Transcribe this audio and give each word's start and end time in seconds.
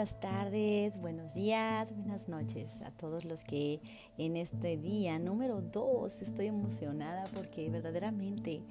buenas 0.00 0.18
tardes, 0.18 0.98
buenos 0.98 1.34
días, 1.34 1.94
buenas 1.94 2.26
noches 2.26 2.80
a 2.80 2.90
todos 2.90 3.26
los 3.26 3.44
que 3.44 3.82
en 4.16 4.38
este 4.38 4.78
día 4.78 5.18
número 5.18 5.60
2 5.60 6.22
estoy 6.22 6.46
emocionada 6.46 7.24
porque 7.34 7.68
verdaderamente 7.68 8.62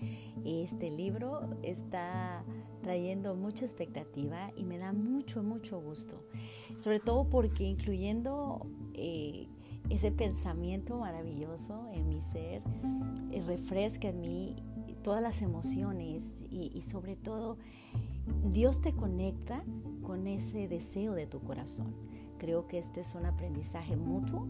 este 0.44 0.90
libro 0.90 1.48
está 1.62 2.44
trayendo 2.82 3.36
mucha 3.36 3.64
expectativa 3.64 4.50
y 4.58 4.64
me 4.64 4.80
da 4.80 4.92
mucho, 4.92 5.44
mucho 5.44 5.80
gusto. 5.80 6.26
Sobre 6.80 7.00
todo 7.00 7.30
porque 7.30 7.64
incluyendo 7.64 8.66
eh, 8.96 9.46
ese 9.92 10.12
pensamiento 10.12 10.98
maravilloso 10.98 11.90
en 11.94 12.10
mi 12.10 12.22
ser, 12.22 12.64
eh, 13.32 13.44
refresca 13.46 14.08
en 14.08 14.20
mí 14.20 14.56
todas 15.04 15.22
las 15.22 15.44
emociones 15.44 16.44
y 16.50 16.82
sobre 16.82 17.16
todo 17.16 17.60
Dios 18.52 18.82
te 18.82 18.94
conecta 18.94 19.64
con 20.20 20.28
ese 20.28 20.68
deseo 20.68 21.14
de 21.14 21.28
tu 21.28 21.40
corazón. 21.40 21.94
Creo 22.40 22.68
que 22.68 22.78
este 22.78 23.00
es 23.00 23.16
un 23.16 23.26
aprendizaje 23.26 23.96
mutuo 23.96 24.48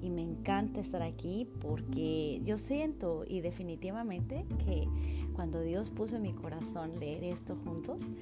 y 0.00 0.08
me 0.08 0.22
encanta 0.22 0.80
estar 0.80 1.02
aquí 1.02 1.46
porque 1.60 2.40
yo 2.42 2.56
siento 2.56 3.24
y 3.28 3.42
definitivamente 3.42 4.46
que 4.64 4.88
cuando 5.34 5.60
Dios 5.60 5.90
puso 5.90 6.16
en 6.16 6.22
mi 6.22 6.32
corazón 6.32 6.98
leer 6.98 7.22
esto 7.24 7.54
juntos, 7.54 8.12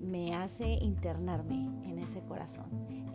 me 0.00 0.34
hace 0.34 0.78
internarme 0.80 1.68
en 1.86 1.98
ese 1.98 2.22
corazón, 2.22 2.64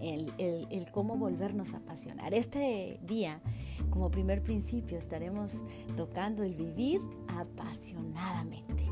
el, 0.03 0.31
el, 0.37 0.91
cómo 0.91 1.17
volvernos 1.17 1.73
a 1.73 1.77
apasionar. 1.77 2.35
Este 2.35 2.99
día, 3.07 3.41
como 3.89 4.11
primer 4.11 4.43
principio, 4.43 4.99
estaremos 4.99 5.63
tocando 5.97 6.43
el 6.43 6.53
vivir 6.53 7.01
apasionadamente. 7.27 8.83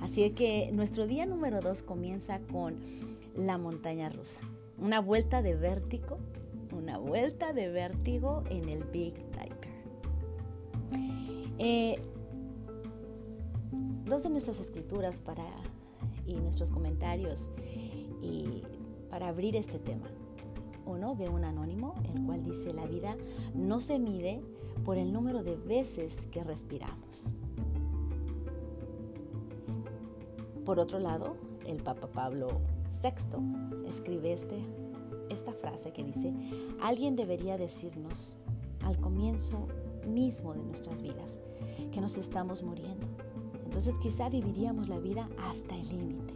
Así 0.00 0.30
que 0.30 0.70
nuestro 0.72 1.06
día 1.06 1.26
número 1.26 1.60
dos 1.60 1.82
comienza 1.82 2.38
con 2.40 2.76
la 3.36 3.58
montaña 3.58 4.08
rusa. 4.08 4.40
Una 4.78 5.00
vuelta 5.00 5.42
de 5.42 5.54
vértigo, 5.54 6.18
una 6.72 6.98
vuelta 6.98 7.52
de 7.52 7.68
vértigo 7.68 8.44
en 8.50 8.68
el 8.68 8.84
Big 8.84 9.14
Tiger. 9.30 9.76
Eh, 11.58 11.98
dos 14.04 14.22
de 14.22 14.30
nuestras 14.30 14.60
escrituras 14.60 15.18
para, 15.18 15.44
y 16.26 16.34
nuestros 16.34 16.70
comentarios 16.70 17.50
y 18.22 18.62
para 19.10 19.28
abrir 19.28 19.56
este 19.56 19.78
tema. 19.78 20.08
Uno 20.84 21.14
de 21.16 21.28
un 21.28 21.44
anónimo, 21.44 21.94
el 22.14 22.24
cual 22.24 22.42
dice, 22.42 22.72
la 22.72 22.86
vida 22.86 23.16
no 23.54 23.80
se 23.80 23.98
mide 23.98 24.40
por 24.84 24.98
el 24.98 25.12
número 25.12 25.42
de 25.42 25.56
veces 25.56 26.26
que 26.26 26.44
respiramos. 26.44 27.32
Por 30.64 30.78
otro 30.78 30.98
lado, 30.98 31.36
el 31.66 31.82
Papa 31.82 32.08
Pablo 32.08 32.60
VI 32.90 33.88
escribe 33.88 34.32
este, 34.32 34.58
esta 35.28 35.52
frase 35.52 35.92
que 35.92 36.04
dice, 36.04 36.32
alguien 36.80 37.16
debería 37.16 37.56
decirnos 37.56 38.36
al 38.82 38.98
comienzo 38.98 39.66
mismo 40.06 40.54
de 40.54 40.62
nuestras 40.62 41.02
vidas 41.02 41.40
que 41.92 42.00
nos 42.00 42.18
estamos 42.18 42.62
muriendo. 42.62 43.06
Entonces 43.64 43.98
quizá 43.98 44.28
viviríamos 44.28 44.88
la 44.88 44.98
vida 44.98 45.28
hasta 45.38 45.76
el 45.76 45.88
límite, 45.88 46.34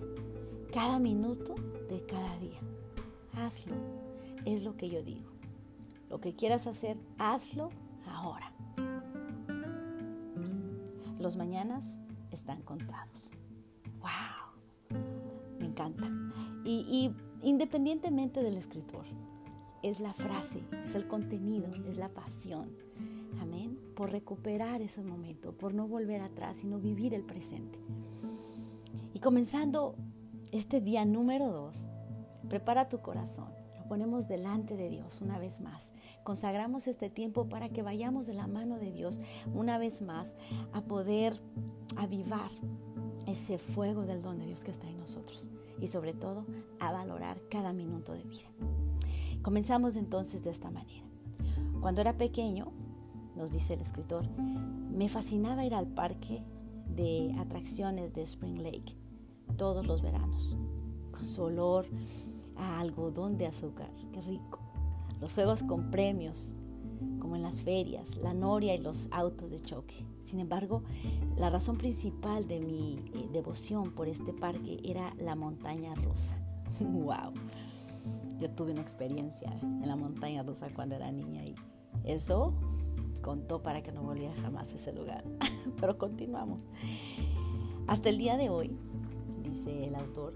cada 0.72 0.98
minuto 0.98 1.54
de 1.88 2.04
cada 2.04 2.38
día. 2.38 2.58
Hazlo, 3.34 3.74
es 4.44 4.62
lo 4.62 4.76
que 4.76 4.90
yo 4.90 5.02
digo. 5.02 5.30
Lo 6.08 6.20
que 6.20 6.34
quieras 6.34 6.66
hacer, 6.66 6.96
hazlo 7.18 7.70
ahora. 8.06 8.52
Los 11.20 11.36
mañanas 11.36 11.98
están 12.32 12.62
contados. 12.62 13.32
Encanta. 15.90 16.34
Y, 16.64 17.12
independientemente 17.42 18.42
del 18.42 18.56
escritor, 18.56 19.04
es 19.82 20.00
la 20.00 20.12
frase, 20.12 20.62
es 20.84 20.94
el 20.94 21.06
contenido, 21.06 21.68
es 21.88 21.96
la 21.96 22.08
pasión. 22.08 22.70
Amén. 23.40 23.78
Por 23.96 24.10
recuperar 24.10 24.82
ese 24.82 25.02
momento, 25.02 25.52
por 25.52 25.72
no 25.72 25.88
volver 25.88 26.20
atrás, 26.20 26.58
sino 26.58 26.78
vivir 26.78 27.14
el 27.14 27.22
presente. 27.22 27.78
Y 29.14 29.20
comenzando 29.20 29.94
este 30.52 30.80
día 30.80 31.04
número 31.04 31.50
dos, 31.50 31.86
prepara 32.48 32.88
tu 32.88 32.98
corazón. 32.98 33.48
Lo 33.78 33.88
ponemos 33.88 34.28
delante 34.28 34.76
de 34.76 34.88
Dios 34.90 35.20
una 35.22 35.38
vez 35.38 35.60
más. 35.60 35.94
Consagramos 36.24 36.86
este 36.86 37.08
tiempo 37.08 37.48
para 37.48 37.70
que 37.70 37.82
vayamos 37.82 38.26
de 38.26 38.34
la 38.34 38.46
mano 38.46 38.78
de 38.78 38.92
Dios 38.92 39.20
una 39.54 39.78
vez 39.78 40.02
más 40.02 40.36
a 40.72 40.82
poder 40.82 41.40
avivar 41.96 42.50
ese 43.26 43.58
fuego 43.58 44.02
del 44.02 44.22
don 44.22 44.38
de 44.38 44.46
Dios 44.46 44.64
que 44.64 44.70
está 44.70 44.88
en 44.88 44.98
nosotros 44.98 45.50
y 45.80 45.88
sobre 45.88 46.12
todo 46.12 46.44
a 46.78 46.92
valorar 46.92 47.40
cada 47.50 47.72
minuto 47.72 48.12
de 48.12 48.22
vida. 48.22 48.48
Comenzamos 49.42 49.96
entonces 49.96 50.42
de 50.42 50.50
esta 50.50 50.70
manera. 50.70 51.04
Cuando 51.80 52.00
era 52.00 52.16
pequeño, 52.16 52.72
nos 53.36 53.52
dice 53.52 53.74
el 53.74 53.80
escritor, 53.80 54.28
me 54.38 55.08
fascinaba 55.08 55.64
ir 55.64 55.74
al 55.74 55.86
parque 55.86 56.42
de 56.94 57.34
atracciones 57.38 58.12
de 58.12 58.22
Spring 58.22 58.58
Lake 58.58 58.96
todos 59.56 59.86
los 59.86 60.02
veranos, 60.02 60.56
con 61.10 61.26
su 61.26 61.42
olor 61.42 61.86
a 62.56 62.80
algodón 62.80 63.36
de 63.36 63.46
azúcar, 63.46 63.90
qué 64.12 64.20
rico, 64.22 64.58
los 65.20 65.34
juegos 65.34 65.62
con 65.62 65.90
premios, 65.90 66.52
como 67.18 67.36
en 67.36 67.42
las 67.42 67.62
ferias, 67.62 68.16
la 68.16 68.34
noria 68.34 68.74
y 68.74 68.78
los 68.78 69.08
autos 69.10 69.50
de 69.50 69.60
choque. 69.60 70.04
Sin 70.20 70.40
embargo, 70.40 70.82
la 71.36 71.50
razón 71.50 71.76
principal 71.76 72.46
de 72.46 72.60
mi 72.60 72.98
eh, 73.14 73.28
devoción 73.32 73.92
por 73.92 74.08
este 74.08 74.32
parque 74.32 74.80
era 74.84 75.14
la 75.18 75.34
montaña 75.34 75.94
rusa. 75.94 76.36
¡Wow! 76.80 77.32
Yo 78.40 78.50
tuve 78.50 78.72
una 78.72 78.80
experiencia 78.80 79.52
en 79.62 79.86
la 79.86 79.96
montaña 79.96 80.42
rusa 80.42 80.68
cuando 80.74 80.96
era 80.96 81.10
niña 81.10 81.44
y 81.44 81.54
eso 82.04 82.54
contó 83.20 83.62
para 83.62 83.82
que 83.82 83.92
no 83.92 84.02
volviera 84.02 84.34
jamás 84.40 84.72
a 84.72 84.76
ese 84.76 84.92
lugar. 84.92 85.24
Pero 85.80 85.98
continuamos. 85.98 86.62
Hasta 87.86 88.08
el 88.08 88.18
día 88.18 88.36
de 88.36 88.48
hoy, 88.48 88.76
dice 89.42 89.86
el 89.86 89.94
autor, 89.94 90.32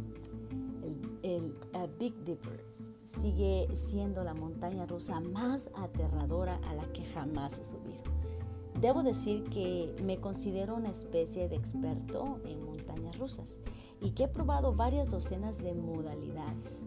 el, 1.23 1.57
el 1.73 1.89
Big 1.99 2.15
Dipper 2.25 2.74
sigue 3.05 3.69
siendo 3.75 4.25
la 4.25 4.35
montaña 4.35 4.87
rusa 4.87 5.21
más 5.21 5.71
aterradora 5.77 6.59
a 6.69 6.75
la 6.75 6.85
que 6.93 7.05
jamás 7.05 7.59
he 7.59 7.65
subido. 7.65 8.03
Debo 8.81 9.03
decir 9.03 9.45
que 9.45 9.95
me 10.03 10.19
considero 10.19 10.75
una 10.75 10.91
especie 10.91 11.49
de 11.49 11.57
experto 11.57 12.41
en 12.45 12.65
montañas 12.65 13.17
rusas 13.19 13.61
y 14.01 14.11
que 14.11 14.25
he 14.25 14.29
probado 14.29 14.75
varias 14.75 15.11
docenas 15.11 15.63
de 15.63 15.75
modalidades, 15.75 16.85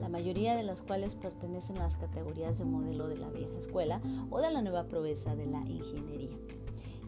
la 0.00 0.08
mayoría 0.08 0.56
de 0.56 0.64
las 0.64 0.82
cuales 0.82 1.14
pertenecen 1.14 1.78
a 1.78 1.84
las 1.84 1.96
categorías 1.96 2.58
de 2.58 2.64
modelo 2.64 3.06
de 3.06 3.18
la 3.18 3.30
vieja 3.30 3.56
escuela 3.56 4.00
o 4.30 4.40
de 4.40 4.50
la 4.50 4.62
nueva 4.62 4.88
proeza 4.88 5.36
de 5.36 5.46
la 5.46 5.60
ingeniería. 5.60 6.36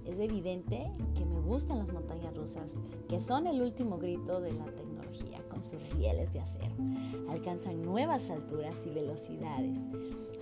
Es 0.04 0.20
evidente 0.20 0.92
que 1.16 1.24
me 1.24 1.40
gustan 1.40 1.78
las 1.78 1.92
montañas 1.92 2.36
rusas, 2.36 2.74
que 3.08 3.20
son 3.20 3.46
el 3.46 3.62
último 3.62 3.98
grito 3.98 4.40
de 4.40 4.52
la 4.52 4.66
tecnología 4.66 5.43
sus 5.64 5.82
rieles 5.94 6.32
de 6.32 6.40
acero. 6.40 6.74
Alcanzan 7.28 7.82
nuevas 7.82 8.30
alturas 8.30 8.86
y 8.86 8.90
velocidades, 8.90 9.88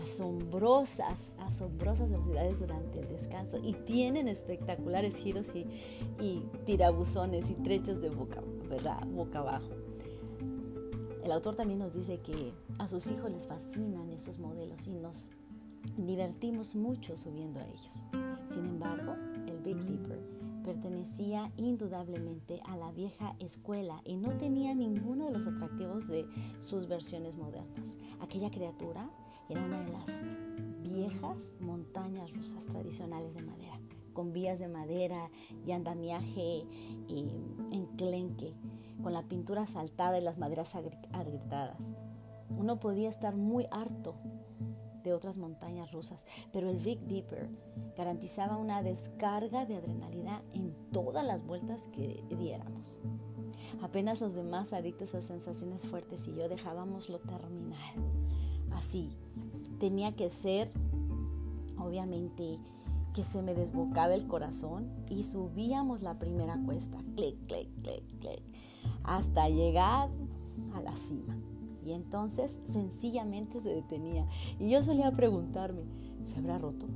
asombrosas, 0.00 1.34
asombrosas 1.38 2.10
velocidades 2.10 2.60
durante 2.60 3.00
el 3.00 3.08
descanso 3.08 3.58
y 3.62 3.72
tienen 3.72 4.28
espectaculares 4.28 5.16
giros 5.16 5.54
y, 5.54 5.66
y 6.20 6.42
tirabuzones 6.66 7.50
y 7.50 7.54
trechos 7.54 8.00
de 8.00 8.10
boca, 8.10 8.42
¿verdad? 8.68 9.06
boca 9.06 9.38
abajo. 9.38 9.70
El 11.24 11.30
autor 11.30 11.54
también 11.54 11.78
nos 11.78 11.94
dice 11.94 12.18
que 12.20 12.52
a 12.78 12.88
sus 12.88 13.06
hijos 13.06 13.30
les 13.30 13.46
fascinan 13.46 14.10
esos 14.10 14.40
modelos 14.40 14.86
y 14.88 14.90
nos 14.90 15.30
divertimos 15.96 16.74
mucho 16.74 17.16
subiendo 17.16 17.60
a 17.60 17.66
ellos. 17.66 18.06
Sin 18.48 18.66
embargo, 18.66 19.14
el 19.46 19.58
Big 19.60 19.84
Dipper 19.84 20.41
pertenecía 20.62 21.52
indudablemente 21.56 22.60
a 22.64 22.76
la 22.76 22.92
vieja 22.92 23.34
escuela 23.38 24.00
y 24.04 24.16
no 24.16 24.36
tenía 24.36 24.74
ninguno 24.74 25.26
de 25.26 25.32
los 25.32 25.46
atractivos 25.46 26.08
de 26.08 26.24
sus 26.60 26.88
versiones 26.88 27.36
modernas. 27.36 27.98
Aquella 28.20 28.50
criatura 28.50 29.10
era 29.48 29.64
una 29.64 29.80
de 29.80 29.92
las 29.92 30.24
viejas 30.82 31.54
montañas 31.60 32.32
rusas 32.32 32.66
tradicionales 32.66 33.34
de 33.34 33.42
madera, 33.42 33.78
con 34.12 34.32
vías 34.32 34.60
de 34.60 34.68
madera 34.68 35.30
y 35.66 35.72
andamiaje 35.72 36.64
y 37.08 37.26
enclenque, 37.70 38.54
con 39.02 39.12
la 39.12 39.22
pintura 39.22 39.66
saltada 39.66 40.18
y 40.18 40.22
las 40.22 40.38
maderas 40.38 40.76
agrietadas. 41.12 41.96
Uno 42.56 42.78
podía 42.78 43.08
estar 43.08 43.34
muy 43.34 43.66
harto 43.70 44.14
de 45.02 45.12
otras 45.12 45.36
montañas 45.36 45.92
rusas, 45.92 46.24
pero 46.52 46.70
el 46.70 46.78
Big 46.78 47.00
Dipper 47.06 47.48
garantizaba 47.96 48.56
una 48.56 48.82
descarga 48.82 49.66
de 49.66 49.76
adrenalina 49.76 50.42
en 50.52 50.74
todas 50.92 51.24
las 51.24 51.44
vueltas 51.44 51.88
que 51.88 52.22
diéramos. 52.30 52.98
Apenas 53.82 54.20
los 54.20 54.34
demás 54.34 54.72
adictos 54.72 55.14
a 55.14 55.22
sensaciones 55.22 55.86
fuertes 55.86 56.26
y 56.28 56.34
yo 56.34 56.48
dejábamos 56.48 57.08
lo 57.08 57.18
terminal. 57.20 57.94
Así, 58.72 59.10
tenía 59.78 60.12
que 60.12 60.28
ser, 60.30 60.68
obviamente, 61.78 62.58
que 63.14 63.24
se 63.24 63.42
me 63.42 63.54
desbocaba 63.54 64.14
el 64.14 64.26
corazón 64.26 64.90
y 65.08 65.22
subíamos 65.22 66.02
la 66.02 66.18
primera 66.18 66.58
cuesta, 66.64 66.98
clic, 67.14 67.36
clic, 67.46 67.68
clic, 67.82 68.20
clic, 68.20 68.42
hasta 69.04 69.48
llegar 69.48 70.08
a 70.74 70.80
la 70.80 70.96
cima. 70.96 71.36
Y 71.84 71.92
entonces 71.92 72.60
sencillamente 72.64 73.60
se 73.60 73.74
detenía. 73.74 74.26
Y 74.58 74.70
yo 74.70 74.82
solía 74.82 75.10
preguntarme, 75.10 75.82
¿se 76.22 76.38
habrá 76.38 76.58
roto? 76.58 76.86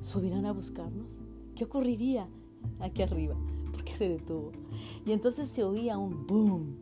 ¿Subirán 0.00 0.46
a 0.46 0.52
buscarnos? 0.52 1.20
¿Qué 1.54 1.64
ocurriría 1.64 2.28
aquí 2.80 3.02
arriba? 3.02 3.36
¿Por 3.72 3.84
qué 3.84 3.94
se 3.94 4.08
detuvo? 4.08 4.52
Y 5.04 5.12
entonces 5.12 5.48
se 5.48 5.64
oía 5.64 5.98
un 5.98 6.26
boom. 6.26 6.76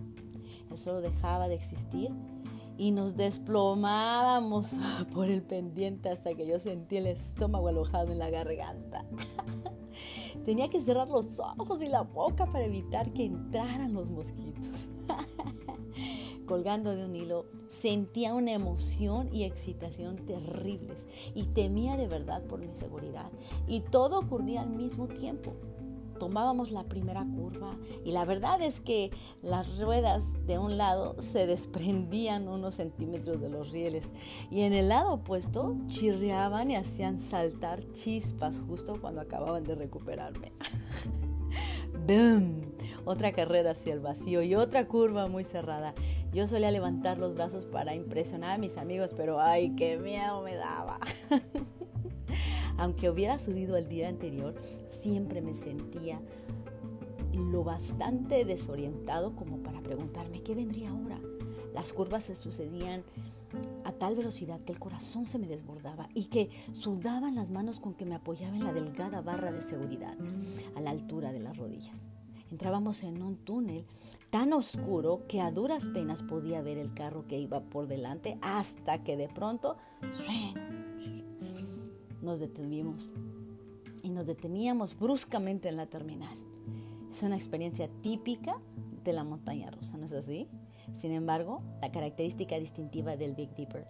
El 0.71 0.79
solo 0.79 1.01
dejaba 1.01 1.49
de 1.49 1.55
existir 1.55 2.11
y 2.79 2.91
nos 2.91 3.17
desplomábamos 3.17 4.77
por 5.15 5.31
el 5.31 5.43
pendiente 5.43 6.11
hasta 6.11 6.35
que 6.35 6.47
yo 6.47 6.59
sentí 6.59 6.97
el 6.97 7.07
estómago 7.07 7.69
alojado 7.69 8.13
en 8.13 8.19
la 8.19 8.31
garganta. 8.31 9.05
Tenía 10.45 10.69
que 10.69 10.79
cerrar 10.79 11.09
los 11.09 11.41
ojos 11.41 11.83
y 11.83 11.87
la 11.87 12.03
boca 12.03 12.47
para 12.47 12.65
evitar 12.65 13.13
que 13.13 13.25
entraran 13.25 13.95
los 13.95 14.09
mosquitos. 14.11 14.89
Colgando 16.47 16.95
de 16.95 17.05
un 17.05 17.17
hilo, 17.17 17.47
sentía 17.69 18.35
una 18.35 18.53
emoción 18.53 19.29
y 19.33 19.45
excitación 19.45 20.17
terribles 20.17 21.09
y 21.35 21.45
temía 21.45 21.97
de 21.97 22.07
verdad 22.07 22.43
por 22.45 22.61
mi 22.61 22.75
seguridad. 22.75 23.31
Y 23.67 23.81
todo 23.81 24.21
ocurría 24.21 24.63
al 24.63 24.71
mismo 24.71 25.09
tiempo 25.09 25.55
tomábamos 26.17 26.73
la 26.73 26.85
primera 26.85 27.25
curva 27.25 27.77
y 28.05 28.13
la 28.13 28.25
verdad 28.25 28.61
es 28.61 28.81
que 28.81 29.11
las 29.43 29.79
ruedas 29.79 30.35
de 30.47 30.59
un 30.59 30.77
lado 30.77 31.21
se 31.21 31.47
desprendían 31.47 32.49
unos 32.49 32.75
centímetros 32.77 33.41
de 33.41 33.49
los 33.49 33.71
rieles 33.71 34.13
y 34.51 34.63
en 34.63 34.73
el 34.73 34.89
lado 34.89 35.15
opuesto 35.15 35.77
chirriaban 35.87 36.71
y 36.71 36.77
hacían 36.77 37.19
saltar 37.19 37.93
chispas 37.93 38.63
justo 38.67 39.01
cuando 39.01 39.21
acababan 39.21 39.65
de 39.65 39.75
recuperarme. 39.75 40.53
¡Bum! 42.07 42.76
Otra 43.07 43.31
carrera 43.31 43.71
hacia 43.71 43.95
el 43.95 44.01
vacío 44.01 44.43
y 44.43 44.57
otra 44.57 44.89
curva 44.89 45.29
muy 45.29 45.45
cerrada. 45.45 45.95
Yo 46.33 46.49
solía 46.49 46.73
levantar 46.73 47.19
los 47.19 47.35
brazos 47.35 47.65
para 47.65 47.95
impresionar 47.95 48.51
a 48.51 48.59
mis 48.59 48.77
amigos, 48.77 49.13
pero 49.17 49.41
¡ay, 49.41 49.77
qué 49.77 49.97
miedo 49.97 50.43
me 50.43 50.57
daba! 50.57 50.99
Aunque 52.77 53.09
hubiera 53.09 53.39
subido 53.39 53.77
el 53.77 53.89
día 53.89 54.09
anterior, 54.09 54.57
siempre 54.89 55.41
me 55.41 55.55
sentía 55.55 56.21
lo 57.33 57.63
bastante 57.63 58.45
desorientado 58.45 59.37
como 59.37 59.59
para 59.59 59.81
preguntarme 59.83 60.43
qué 60.43 60.57
vendría 60.57 60.91
ahora. 60.91 61.21
Las 61.73 61.93
curvas 61.93 62.25
se 62.25 62.35
sucedían 62.35 63.05
a 63.85 63.93
tal 63.93 64.17
velocidad 64.17 64.61
que 64.63 64.73
el 64.73 64.81
corazón 64.81 65.27
se 65.27 65.39
me 65.39 65.47
desbordaba 65.47 66.09
y 66.13 66.25
que 66.25 66.51
sudaban 66.73 67.37
las 67.37 67.51
manos 67.51 67.79
con 67.79 67.95
que 67.95 68.05
me 68.05 68.17
apoyaba 68.17 68.57
en 68.57 68.65
la 68.65 68.73
delgada 68.73 69.21
barra 69.21 69.53
de 69.53 69.63
seguridad 69.63 70.17
a 70.75 70.81
la 70.81 70.91
altura 70.91 71.31
de 71.31 71.39
las 71.39 71.57
rodillas. 71.57 72.09
Entrábamos 72.51 73.03
en 73.03 73.23
un 73.23 73.37
túnel 73.37 73.85
tan 74.31 74.53
oscuro 74.53 75.27
que 75.29 75.41
a 75.41 75.51
duras 75.51 75.89
penas 75.89 76.23
podía 76.23 76.63
ver 76.63 76.79
el 76.79 76.95
carro 76.95 77.27
que 77.27 77.39
iba 77.39 77.61
por 77.61 77.87
delante 77.87 78.39
hasta 78.41 79.03
que 79.03 79.17
de 79.17 79.29
pronto 79.29 79.77
nos 82.23 82.41
detuvimos 82.41 83.11
y 84.03 84.11
nos 84.11 84.27
deteníamos 84.27 84.99
bruscamente 84.99 85.69
en 85.69 85.77
la 85.77 85.87
terminal. 85.87 86.39
Es 87.11 87.23
una 87.23 87.37
experiencia 87.37 87.89
típica 88.03 88.61
de 89.05 89.13
la 89.13 89.25
montaña 89.25 89.71
rusa, 89.71 89.97
¿no 89.97 90.07
es 90.07 90.13
así? 90.13 90.49
Sin 90.93 91.13
embargo, 91.13 91.63
la 91.81 91.91
característica 91.91 92.59
distintiva 92.59 93.17
del 93.17 93.35
Big 93.35 93.55
Dipper, 93.55 93.87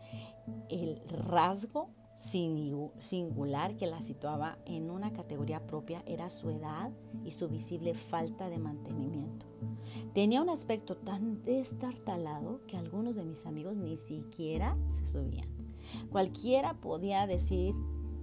el 0.68 1.02
rasgo 1.08 1.90
singular 2.18 3.76
que 3.76 3.86
la 3.86 4.00
situaba 4.00 4.58
en 4.64 4.90
una 4.90 5.12
categoría 5.12 5.66
propia 5.66 6.02
era 6.06 6.30
su 6.30 6.50
edad 6.50 6.90
y 7.24 7.32
su 7.32 7.48
visible 7.48 7.94
falta 7.94 8.48
de 8.48 8.58
mantenimiento. 8.58 9.46
Tenía 10.14 10.42
un 10.42 10.50
aspecto 10.50 10.96
tan 10.96 11.42
destartalado 11.42 12.60
que 12.66 12.76
algunos 12.76 13.16
de 13.16 13.24
mis 13.24 13.46
amigos 13.46 13.76
ni 13.76 13.96
siquiera 13.96 14.76
se 14.88 15.06
subían. 15.06 15.48
Cualquiera 16.10 16.74
podía 16.74 17.26
decir 17.26 17.74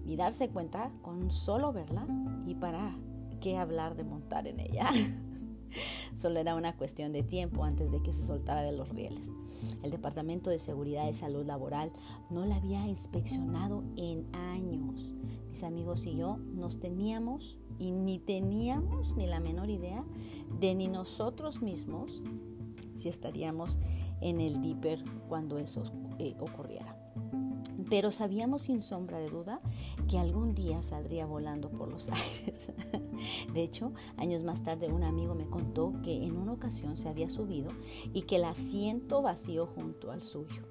y 0.05 0.15
darse 0.15 0.49
cuenta 0.49 0.91
con 1.01 1.31
solo 1.31 1.71
verla 1.71 2.05
y 2.45 2.55
para 2.55 2.97
qué 3.39 3.57
hablar 3.57 3.95
de 3.95 4.03
montar 4.03 4.47
en 4.47 4.59
ella. 4.59 4.89
Solo 6.15 6.39
era 6.39 6.55
una 6.55 6.75
cuestión 6.75 7.13
de 7.13 7.23
tiempo 7.23 7.63
antes 7.63 7.91
de 7.91 8.01
que 8.01 8.13
se 8.13 8.23
soltara 8.23 8.61
de 8.61 8.71
los 8.71 8.89
rieles. 8.89 9.31
El 9.81 9.91
Departamento 9.91 10.49
de 10.49 10.59
Seguridad 10.59 11.07
y 11.07 11.13
Salud 11.13 11.45
Laboral 11.45 11.91
no 12.29 12.45
la 12.45 12.57
había 12.57 12.87
inspeccionado 12.87 13.83
en 13.95 14.27
años. 14.35 15.13
Mis 15.49 15.63
amigos 15.63 16.05
y 16.05 16.15
yo 16.15 16.37
nos 16.37 16.79
teníamos 16.79 17.59
y 17.79 17.91
ni 17.91 18.19
teníamos 18.19 19.15
ni 19.15 19.27
la 19.27 19.39
menor 19.39 19.69
idea 19.69 20.03
de 20.59 20.75
ni 20.75 20.87
nosotros 20.87 21.61
mismos 21.61 22.21
si 22.95 23.09
estaríamos 23.09 23.79
en 24.21 24.39
el 24.39 24.61
Dipper 24.61 25.03
cuando 25.27 25.57
eso 25.57 25.83
eh, 26.19 26.35
ocurriera 26.39 26.95
pero 27.89 28.11
sabíamos 28.11 28.63
sin 28.63 28.81
sombra 28.81 29.19
de 29.19 29.29
duda 29.29 29.61
que 30.09 30.19
algún 30.19 30.53
día 30.53 30.83
saldría 30.83 31.25
volando 31.25 31.69
por 31.69 31.89
los 31.89 32.09
aires. 32.09 32.71
De 33.53 33.63
hecho, 33.63 33.93
años 34.17 34.43
más 34.43 34.63
tarde 34.63 34.91
un 34.91 35.03
amigo 35.03 35.35
me 35.35 35.47
contó 35.47 35.93
que 36.03 36.23
en 36.23 36.37
una 36.37 36.53
ocasión 36.53 36.97
se 36.97 37.09
había 37.09 37.29
subido 37.29 37.71
y 38.13 38.23
que 38.23 38.37
el 38.37 38.45
asiento 38.45 39.21
vacío 39.21 39.67
junto 39.67 40.11
al 40.11 40.21
suyo. 40.21 40.63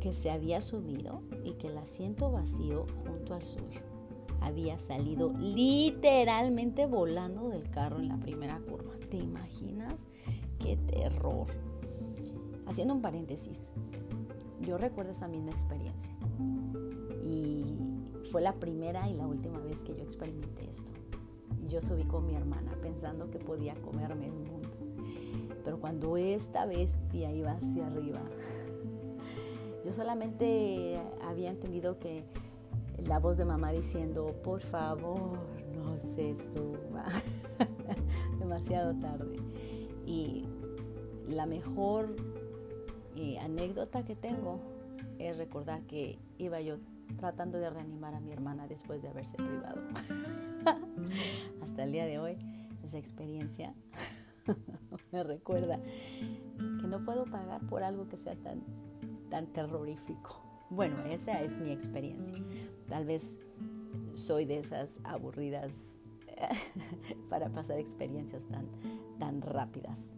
Que 0.00 0.12
se 0.12 0.30
había 0.30 0.62
subido 0.62 1.22
y 1.44 1.52
que 1.52 1.68
el 1.68 1.76
asiento 1.76 2.30
vacío 2.30 2.86
junto 3.04 3.34
al 3.34 3.44
suyo 3.44 3.80
había 4.40 4.78
salido 4.78 5.32
literalmente 5.38 6.86
volando 6.86 7.48
del 7.48 7.70
carro 7.70 7.98
en 7.98 8.08
la 8.08 8.18
primera 8.18 8.58
curva. 8.60 8.94
¿Te 9.10 9.18
imaginas? 9.18 10.06
¡Qué 10.58 10.76
terror! 10.76 11.46
Haciendo 12.66 12.94
un 12.94 13.02
paréntesis, 13.02 13.74
yo 14.60 14.78
recuerdo 14.78 15.12
esa 15.12 15.28
misma 15.28 15.50
experiencia 15.50 16.14
y 17.22 17.64
fue 18.30 18.40
la 18.40 18.54
primera 18.54 19.08
y 19.08 19.14
la 19.14 19.26
última 19.26 19.58
vez 19.58 19.82
que 19.82 19.94
yo 19.94 20.02
experimenté 20.02 20.70
esto. 20.70 20.92
Yo 21.68 21.80
subí 21.80 22.04
con 22.04 22.26
mi 22.26 22.34
hermana 22.34 22.72
pensando 22.82 23.30
que 23.30 23.38
podía 23.38 23.74
comerme 23.76 24.26
el 24.26 24.32
mundo, 24.32 24.68
pero 25.64 25.78
cuando 25.78 26.16
esta 26.16 26.66
bestia 26.66 27.32
iba 27.32 27.52
hacia 27.52 27.86
arriba, 27.86 28.20
yo 29.84 29.92
solamente 29.92 31.00
había 31.22 31.50
entendido 31.50 31.98
que 31.98 32.24
la 33.04 33.18
voz 33.18 33.36
de 33.36 33.44
mamá 33.44 33.72
diciendo, 33.72 34.34
por 34.42 34.60
favor, 34.60 35.38
no 35.74 35.98
se 35.98 36.36
suba, 36.52 37.06
demasiado 38.38 38.94
tarde. 39.00 39.36
Y 40.06 40.44
la 41.28 41.46
mejor 41.46 42.16
anécdota 43.40 44.04
que 44.04 44.14
tengo 44.14 44.60
es 45.18 45.36
recordar 45.36 45.82
que 45.82 46.18
iba 46.38 46.60
yo 46.60 46.76
tratando 47.18 47.58
de 47.58 47.70
reanimar 47.70 48.14
a 48.14 48.20
mi 48.20 48.32
hermana 48.32 48.66
después 48.66 49.02
de 49.02 49.08
haberse 49.08 49.36
privado. 49.36 49.80
Hasta 51.62 51.84
el 51.84 51.92
día 51.92 52.06
de 52.06 52.18
hoy, 52.18 52.36
esa 52.84 52.98
experiencia 52.98 53.74
me 55.12 55.22
recuerda 55.22 55.78
que 56.56 56.86
no 56.86 57.04
puedo 57.04 57.24
pagar 57.24 57.60
por 57.66 57.82
algo 57.82 58.08
que 58.08 58.16
sea 58.16 58.36
tan, 58.36 58.62
tan 59.28 59.46
terrorífico. 59.46 60.40
Bueno, 60.70 61.04
esa 61.06 61.40
es 61.40 61.58
mi 61.58 61.72
experiencia. 61.72 62.36
Tal 62.88 63.04
vez 63.04 63.38
soy 64.14 64.44
de 64.44 64.58
esas 64.58 65.00
aburridas 65.04 65.98
para 67.28 67.48
pasar 67.50 67.78
experiencias 67.78 68.46
tan, 68.46 68.66
tan 69.18 69.42
rápidas 69.42 70.12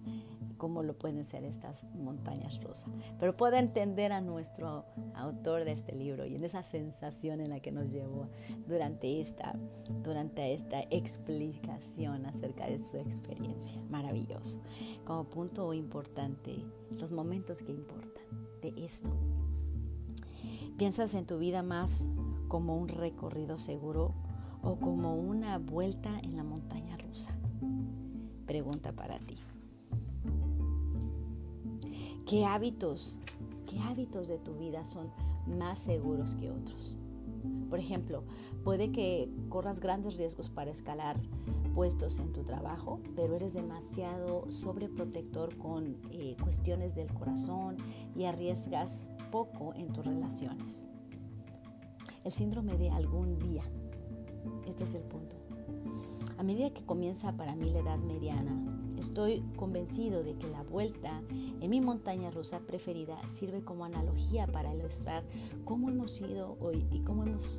como 0.63 0.85
lo 0.85 0.97
pueden 0.97 1.25
ser 1.25 1.45
estas 1.45 1.89
montañas 1.93 2.63
rosas. 2.63 2.89
Pero 3.19 3.37
puedo 3.37 3.57
entender 3.57 4.13
a 4.13 4.21
nuestro 4.21 4.85
autor 5.13 5.65
de 5.65 5.73
este 5.73 5.93
libro 5.93 6.25
y 6.25 6.37
en 6.37 6.45
esa 6.45 6.63
sensación 6.63 7.41
en 7.41 7.51
la 7.51 7.59
que 7.59 7.73
nos 7.73 7.91
llevó 7.91 8.29
durante 8.69 9.21
esta, 9.21 9.57
durante 10.05 10.55
esta 10.55 10.85
explicación 10.89 12.27
acerca 12.27 12.67
de 12.67 12.79
su 12.79 12.97
experiencia. 12.97 13.77
Maravilloso. 13.91 14.61
Como 15.05 15.25
punto 15.25 15.75
importante, 15.75 16.65
los 16.97 17.11
momentos 17.11 17.61
que 17.63 17.73
importan 17.73 18.23
de 18.61 18.69
esto. 18.85 19.11
¿Piensas 20.79 21.17
en 21.17 21.27
tu 21.27 21.39
vida 21.39 21.65
más 21.65 22.07
como 22.47 22.77
un 22.77 22.87
recorrido 22.87 23.59
seguro 23.59 24.15
o 24.63 24.77
como 24.77 25.17
una 25.17 25.59
vuelta 25.59 26.21
en 26.21 26.37
la 26.37 26.45
montaña 26.45 26.97
rusa? 26.99 27.37
Pregunta 28.47 28.93
para 28.93 29.19
ti. 29.19 29.39
¿Qué 32.27 32.45
hábitos, 32.45 33.17
qué 33.67 33.79
hábitos 33.81 34.29
de 34.29 34.39
tu 34.39 34.55
vida 34.55 34.85
son 34.85 35.11
más 35.47 35.79
seguros 35.79 36.35
que 36.37 36.51
otros? 36.51 36.97
Por 37.69 37.79
ejemplo, 37.79 38.23
puede 38.65 38.93
que 38.93 39.29
corras 39.49 39.81
grandes 39.81 40.17
riesgos 40.17 40.51
para 40.51 40.71
escalar 40.71 41.21
puestos 41.75 42.19
en 42.19 42.33
tu 42.33 42.45
trabajo, 42.45 43.01
pero 43.17 43.35
eres 43.35 43.55
demasiado 43.55 44.51
sobreprotector 44.51 45.57
con 45.57 45.97
eh, 46.11 46.37
cuestiones 46.43 46.95
del 46.95 47.13
corazón 47.13 47.77
y 48.15 48.25
arriesgas 48.25 49.11
poco 49.31 49.75
en 49.75 49.93
tus 49.93 50.05
relaciones. 50.05 50.89
El 52.25 52.33
síndrome 52.33 52.77
de 52.77 52.91
algún 52.91 53.39
día. 53.39 53.63
Este 54.67 54.85
es 54.85 54.95
el 54.95 55.03
punto. 55.03 55.37
A 56.39 56.43
medida 56.43 56.71
que 56.71 56.85
comienza 56.85 57.37
para 57.37 57.57
mí 57.57 57.71
la 57.71 57.81
edad 57.81 57.99
mediana. 57.99 58.82
Estoy 59.03 59.43
convencido 59.57 60.23
de 60.23 60.37
que 60.37 60.47
la 60.47 60.63
vuelta 60.63 61.23
en 61.61 61.69
mi 61.69 61.81
montaña 61.81 62.31
rusa 62.31 62.61
preferida 62.61 63.19
sirve 63.29 63.61
como 63.65 63.85
analogía 63.85 64.47
para 64.47 64.73
ilustrar 64.73 65.25
cómo 65.65 65.91
hemos 65.91 66.13
sido 66.13 66.57
hoy 66.61 66.87
y 66.93 67.01
cómo 67.01 67.25
hemos 67.25 67.59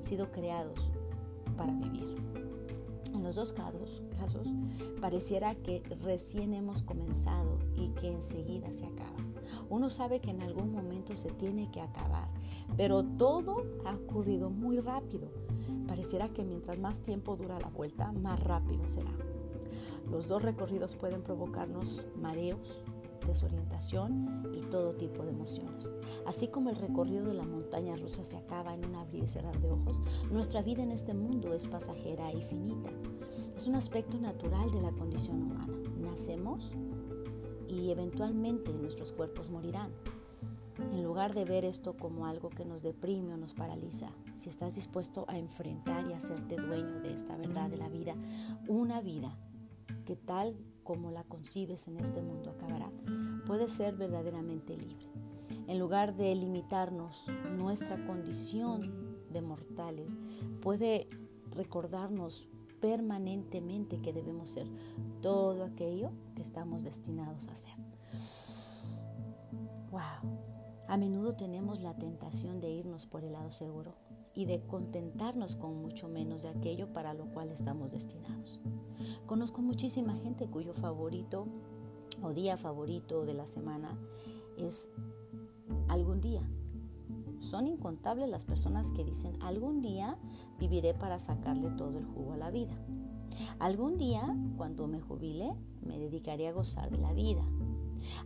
sido 0.00 0.30
creados 0.30 0.92
para 1.56 1.72
vivir. 1.72 2.16
En 3.12 3.24
los 3.24 3.34
dos 3.34 3.52
casos, 3.52 4.04
pareciera 5.00 5.56
que 5.56 5.82
recién 6.00 6.54
hemos 6.54 6.82
comenzado 6.82 7.58
y 7.74 7.88
que 7.88 8.12
enseguida 8.12 8.72
se 8.72 8.86
acaba. 8.86 9.18
Uno 9.68 9.90
sabe 9.90 10.20
que 10.20 10.30
en 10.30 10.42
algún 10.42 10.70
momento 10.72 11.16
se 11.16 11.30
tiene 11.30 11.72
que 11.72 11.80
acabar, 11.80 12.28
pero 12.76 13.02
todo 13.02 13.64
ha 13.84 13.96
ocurrido 13.96 14.48
muy 14.48 14.78
rápido. 14.78 15.28
Pareciera 15.88 16.28
que 16.28 16.44
mientras 16.44 16.78
más 16.78 17.00
tiempo 17.00 17.34
dura 17.34 17.58
la 17.58 17.68
vuelta, 17.68 18.12
más 18.12 18.38
rápido 18.38 18.88
será. 18.88 19.10
Los 20.10 20.28
dos 20.28 20.42
recorridos 20.42 20.96
pueden 20.96 21.22
provocarnos 21.22 22.04
mareos, 22.16 22.82
desorientación 23.26 24.52
y 24.54 24.60
todo 24.62 24.94
tipo 24.94 25.22
de 25.24 25.30
emociones. 25.30 25.92
Así 26.26 26.48
como 26.48 26.70
el 26.70 26.76
recorrido 26.76 27.24
de 27.26 27.34
la 27.34 27.44
montaña 27.44 27.96
rusa 27.96 28.24
se 28.24 28.36
acaba 28.36 28.74
en 28.74 28.84
un 28.86 28.96
abrir 28.96 29.24
y 29.24 29.28
cerrar 29.28 29.58
de 29.60 29.70
ojos, 29.70 30.00
nuestra 30.30 30.62
vida 30.62 30.82
en 30.82 30.92
este 30.92 31.14
mundo 31.14 31.54
es 31.54 31.68
pasajera 31.68 32.32
y 32.32 32.42
finita. 32.42 32.90
Es 33.56 33.66
un 33.66 33.76
aspecto 33.76 34.18
natural 34.18 34.70
de 34.70 34.80
la 34.80 34.92
condición 34.92 35.42
humana. 35.42 35.78
Nacemos 35.98 36.72
y 37.68 37.90
eventualmente 37.90 38.72
nuestros 38.72 39.12
cuerpos 39.12 39.50
morirán. 39.50 39.90
En 40.92 41.04
lugar 41.04 41.34
de 41.34 41.44
ver 41.44 41.64
esto 41.64 41.96
como 41.96 42.26
algo 42.26 42.50
que 42.50 42.64
nos 42.64 42.82
deprime 42.82 43.34
o 43.34 43.36
nos 43.36 43.54
paraliza, 43.54 44.10
si 44.34 44.50
estás 44.50 44.74
dispuesto 44.74 45.24
a 45.28 45.38
enfrentar 45.38 46.04
y 46.10 46.14
hacerte 46.14 46.56
dueño 46.56 47.00
de 47.00 47.14
esta 47.14 47.36
verdad 47.36 47.70
de 47.70 47.76
la 47.76 47.88
vida, 47.88 48.16
una 48.66 49.00
vida 49.00 49.36
que 50.04 50.16
tal 50.16 50.56
como 50.82 51.10
la 51.10 51.24
concibes 51.24 51.88
en 51.88 51.98
este 51.98 52.22
mundo 52.22 52.50
acabará, 52.50 52.90
puede 53.46 53.68
ser 53.68 53.96
verdaderamente 53.96 54.76
libre. 54.76 55.06
En 55.66 55.78
lugar 55.78 56.14
de 56.14 56.34
limitarnos 56.34 57.26
nuestra 57.56 58.04
condición 58.06 59.16
de 59.30 59.40
mortales, 59.40 60.16
puede 60.60 61.08
recordarnos 61.50 62.46
permanentemente 62.80 64.00
que 64.00 64.12
debemos 64.12 64.50
ser 64.50 64.66
todo 65.22 65.64
aquello 65.64 66.10
que 66.34 66.42
estamos 66.42 66.84
destinados 66.84 67.48
a 67.48 67.56
ser. 67.56 67.74
Wow. 69.90 70.38
A 70.86 70.96
menudo 70.98 71.34
tenemos 71.34 71.80
la 71.80 71.96
tentación 71.96 72.60
de 72.60 72.70
irnos 72.70 73.06
por 73.06 73.24
el 73.24 73.32
lado 73.32 73.50
seguro 73.50 73.94
y 74.34 74.46
de 74.46 74.60
contentarnos 74.60 75.56
con 75.56 75.80
mucho 75.80 76.08
menos 76.08 76.42
de 76.42 76.48
aquello 76.48 76.92
para 76.92 77.14
lo 77.14 77.26
cual 77.26 77.50
estamos 77.50 77.92
destinados. 77.92 78.60
Conozco 79.26 79.62
muchísima 79.62 80.14
gente 80.14 80.48
cuyo 80.48 80.72
favorito 80.72 81.46
o 82.22 82.32
día 82.32 82.56
favorito 82.56 83.24
de 83.24 83.34
la 83.34 83.46
semana 83.46 83.98
es 84.56 84.90
algún 85.88 86.20
día. 86.20 86.42
Son 87.38 87.66
incontables 87.66 88.28
las 88.28 88.44
personas 88.44 88.90
que 88.90 89.04
dicen 89.04 89.40
algún 89.42 89.80
día 89.80 90.16
viviré 90.58 90.94
para 90.94 91.18
sacarle 91.18 91.70
todo 91.70 91.98
el 91.98 92.06
jugo 92.06 92.32
a 92.32 92.36
la 92.38 92.50
vida. 92.50 92.74
Algún 93.58 93.98
día, 93.98 94.36
cuando 94.56 94.86
me 94.86 95.00
jubile, 95.00 95.54
me 95.82 95.98
dedicaré 95.98 96.48
a 96.48 96.52
gozar 96.52 96.90
de 96.90 96.98
la 96.98 97.12
vida. 97.12 97.44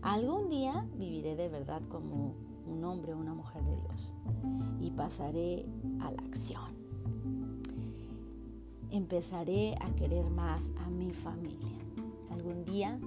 Algún 0.03 0.49
día 0.49 0.87
viviré 0.97 1.37
de 1.37 1.49
verdad 1.49 1.83
como 1.89 2.35
un 2.69 2.85
hombre 2.85 3.15
o 3.15 3.19
una 3.19 3.35
mujer 3.35 3.63
de 3.65 3.77
Dios 3.77 4.15
y 4.81 4.91
pasaré 4.91 5.67
a 6.01 6.11
la 6.11 6.23
acción. 6.23 6.77
Empezaré 8.91 9.75
a 9.81 9.95
querer 9.95 10.31
más 10.31 10.73
a 10.79 10.89
mi 10.89 11.13
familia. 11.13 11.79
Algún 12.31 12.65
día, 12.65 12.99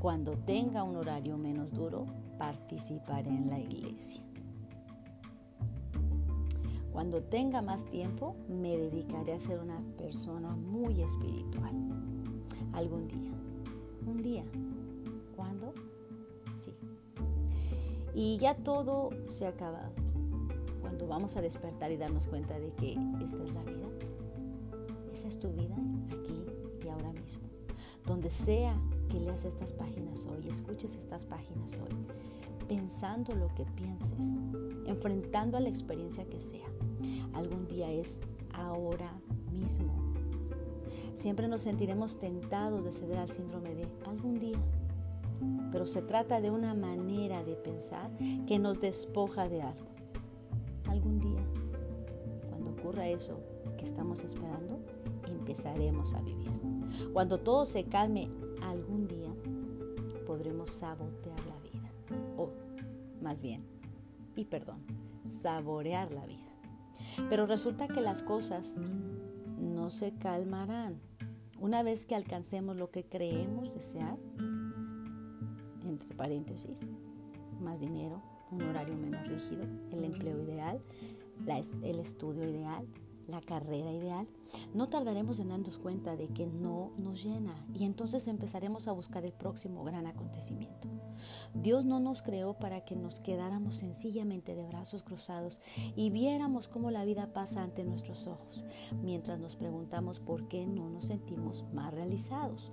cuando 0.00 0.32
tenga 0.32 0.82
un 0.82 0.96
horario 0.96 1.38
menos 1.38 1.72
duro, 1.72 2.06
participaré 2.38 3.30
en 3.30 3.48
la 3.48 3.58
iglesia. 3.58 4.22
Cuando 6.92 7.22
tenga 7.22 7.62
más 7.62 7.86
tiempo, 7.86 8.36
me 8.48 8.76
dedicaré 8.76 9.32
a 9.32 9.40
ser 9.40 9.60
una 9.60 9.80
persona 9.96 10.54
muy 10.54 11.00
espiritual. 11.00 11.72
Algún 12.74 13.08
día. 13.08 13.32
Un 14.06 14.22
día. 14.22 14.44
¿Cuándo? 15.34 15.72
Sí. 16.56 16.74
Y 18.14 18.38
ya 18.38 18.54
todo 18.54 19.10
se 19.28 19.46
ha 19.46 19.50
acabado. 19.50 19.92
Cuando 20.80 21.06
vamos 21.06 21.36
a 21.36 21.40
despertar 21.40 21.90
y 21.92 21.96
darnos 21.96 22.28
cuenta 22.28 22.58
de 22.58 22.72
que 22.72 22.92
esta 23.24 23.42
es 23.42 23.52
la 23.52 23.62
vida, 23.62 23.88
esa 25.12 25.28
es 25.28 25.38
tu 25.38 25.50
vida 25.52 25.76
aquí 26.08 26.44
y 26.84 26.88
ahora 26.88 27.12
mismo. 27.12 27.44
Donde 28.06 28.30
sea 28.30 28.78
que 29.08 29.20
leas 29.20 29.44
estas 29.44 29.72
páginas 29.72 30.26
hoy, 30.26 30.48
escuches 30.48 30.96
estas 30.96 31.24
páginas 31.24 31.78
hoy, 31.78 32.66
pensando 32.68 33.34
lo 33.34 33.48
que 33.54 33.64
pienses, 33.64 34.36
enfrentando 34.86 35.56
a 35.56 35.60
la 35.60 35.68
experiencia 35.68 36.24
que 36.24 36.40
sea. 36.40 36.66
Algún 37.32 37.66
día 37.68 37.90
es 37.90 38.20
ahora 38.52 39.12
mismo. 39.50 39.92
Siempre 41.14 41.46
nos 41.46 41.62
sentiremos 41.62 42.18
tentados 42.18 42.84
de 42.84 42.92
ceder 42.92 43.18
al 43.18 43.30
síndrome 43.30 43.74
de 43.74 43.86
algún 44.06 44.38
día 44.38 44.58
pero 45.70 45.86
se 45.86 46.02
trata 46.02 46.40
de 46.40 46.50
una 46.50 46.74
manera 46.74 47.42
de 47.42 47.54
pensar 47.56 48.10
que 48.46 48.58
nos 48.58 48.80
despoja 48.80 49.48
de 49.48 49.62
algo. 49.62 49.86
Algún 50.88 51.18
día, 51.18 51.42
cuando 52.50 52.70
ocurra 52.70 53.08
eso 53.08 53.40
que 53.78 53.84
estamos 53.84 54.22
esperando, 54.24 54.80
empezaremos 55.26 56.14
a 56.14 56.20
vivir. 56.20 56.50
Cuando 57.12 57.38
todo 57.38 57.64
se 57.64 57.84
calme 57.84 58.28
algún 58.62 59.08
día, 59.08 59.32
podremos 60.26 60.70
sabotear 60.70 61.38
la 61.46 61.58
vida. 61.60 61.90
O, 62.36 62.50
más 63.20 63.40
bien, 63.40 63.64
y 64.36 64.44
perdón, 64.44 64.82
saborear 65.26 66.12
la 66.12 66.26
vida. 66.26 66.38
Pero 67.28 67.46
resulta 67.46 67.88
que 67.88 68.00
las 68.00 68.22
cosas 68.22 68.76
no 69.58 69.90
se 69.90 70.12
calmarán. 70.14 71.00
Una 71.60 71.82
vez 71.82 72.06
que 72.06 72.14
alcancemos 72.14 72.76
lo 72.76 72.90
que 72.90 73.04
creemos 73.04 73.72
desear, 73.74 74.18
entre 75.92 76.14
paréntesis, 76.14 76.90
más 77.60 77.80
dinero, 77.80 78.22
un 78.50 78.62
horario 78.62 78.96
menos 78.96 79.26
rígido, 79.26 79.64
el 79.90 80.04
empleo 80.04 80.40
ideal, 80.42 80.80
el 81.82 81.98
estudio 81.98 82.48
ideal, 82.48 82.86
la 83.28 83.40
carrera 83.40 83.92
ideal, 83.92 84.26
no 84.74 84.88
tardaremos 84.88 85.38
en 85.38 85.48
darnos 85.48 85.78
cuenta 85.78 86.16
de 86.16 86.28
que 86.28 86.46
no 86.46 86.92
nos 86.98 87.24
llena 87.24 87.54
y 87.74 87.84
entonces 87.84 88.28
empezaremos 88.28 88.88
a 88.88 88.92
buscar 88.92 89.24
el 89.24 89.32
próximo 89.32 89.84
gran 89.84 90.06
acontecimiento. 90.06 90.88
Dios 91.54 91.84
no 91.84 92.00
nos 92.00 92.22
creó 92.22 92.54
para 92.54 92.84
que 92.84 92.96
nos 92.96 93.20
quedáramos 93.20 93.76
sencillamente 93.76 94.54
de 94.54 94.66
brazos 94.66 95.02
cruzados 95.02 95.60
y 95.96 96.10
viéramos 96.10 96.68
cómo 96.68 96.90
la 96.90 97.04
vida 97.04 97.32
pasa 97.32 97.62
ante 97.62 97.84
nuestros 97.84 98.26
ojos, 98.26 98.64
mientras 99.02 99.38
nos 99.38 99.56
preguntamos 99.56 100.20
por 100.20 100.48
qué 100.48 100.66
no 100.66 100.90
nos 100.90 101.06
sentimos 101.06 101.64
más 101.72 101.94
realizados. 101.94 102.72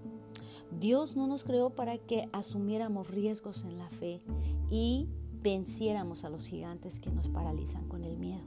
Dios 0.71 1.15
no 1.15 1.27
nos 1.27 1.43
creó 1.43 1.71
para 1.71 1.97
que 1.97 2.29
asumiéramos 2.31 3.09
riesgos 3.09 3.63
en 3.63 3.77
la 3.77 3.89
fe 3.89 4.21
y 4.69 5.07
venciéramos 5.41 6.23
a 6.23 6.29
los 6.29 6.47
gigantes 6.47 6.99
que 6.99 7.11
nos 7.11 7.29
paralizan 7.29 7.88
con 7.88 8.03
el 8.03 8.17
miedo. 8.17 8.43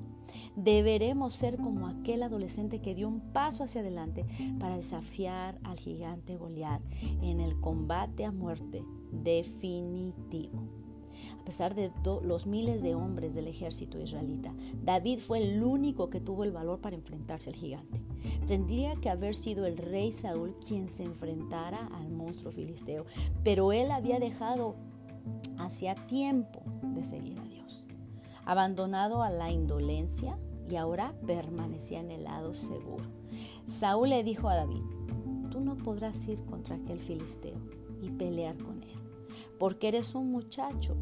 Deberemos 0.57 1.35
ser 1.35 1.57
como 1.57 1.89
aquel 1.89 2.23
adolescente 2.23 2.81
que 2.81 2.95
dio 2.95 3.09
un 3.09 3.33
paso 3.33 3.65
hacia 3.65 3.81
adelante 3.81 4.25
para 4.59 4.77
desafiar 4.77 5.59
al 5.63 5.79
gigante 5.79 6.37
Goliat 6.37 6.83
en 7.23 7.41
el 7.41 7.61
combate 7.61 8.25
a 8.25 8.33
muerte 8.33 8.85
definitivo. 9.11 10.82
A 11.41 11.45
pesar 11.45 11.75
de 11.75 11.91
los 12.23 12.47
miles 12.47 12.83
de 12.83 12.95
hombres 12.95 13.35
del 13.35 13.49
ejército 13.49 14.01
israelita, 14.01 14.55
David 14.83 15.19
fue 15.19 15.43
el 15.43 15.63
único 15.63 16.11
que 16.11 16.21
tuvo 16.21 16.45
el 16.45 16.53
valor 16.53 16.81
para 16.81 16.97
enfrentarse 16.97 17.51
al 17.51 17.57
gigante. 17.57 18.01
Tendría 18.47 18.95
que 18.97 19.11
haber 19.11 19.35
sido 19.35 19.67
el 19.67 19.77
rey 19.77 20.13
Saúl 20.13 20.55
quien 20.67 20.89
se 20.89 21.05
enfrentara 21.05 21.89
al 21.95 22.11
monstruo 22.11 22.53
filisteo, 22.53 23.07
pero 23.43 23.73
él 23.73 23.91
había 23.91 24.19
dejado 24.19 24.77
hacía 25.59 25.95
tiempo 25.95 26.63
de 26.83 27.05
seguir 27.05 27.39
a 27.39 27.45
Dios, 27.45 27.87
abandonado 28.45 29.23
a 29.23 29.31
la 29.31 29.51
indolencia 29.51 30.39
y 30.69 30.77
ahora 30.77 31.15
permanecía 31.27 32.01
en 32.01 32.11
el 32.11 32.25
lado 32.25 32.55
seguro. 32.55 33.05
Saúl 33.67 34.11
le 34.11 34.25
dijo 34.25 34.49
a 34.49 34.57
David, 34.57 34.83
tú 35.51 35.61
no 35.61 35.77
podrás 35.77 36.27
ir 36.29 36.45
contra 36.45 36.77
aquel 36.77 36.99
filisteo 36.99 37.57
y 38.01 38.11
pelear 38.11 38.57
con 38.57 38.83
él, 38.83 38.99
porque 39.59 39.89
eres 39.89 40.15
un 40.15 40.31
muchacho, 40.31 40.97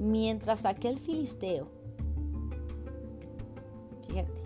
mientras 0.00 0.64
aquel 0.64 0.98
filisteo, 0.98 1.68
fíjate, 4.08 4.42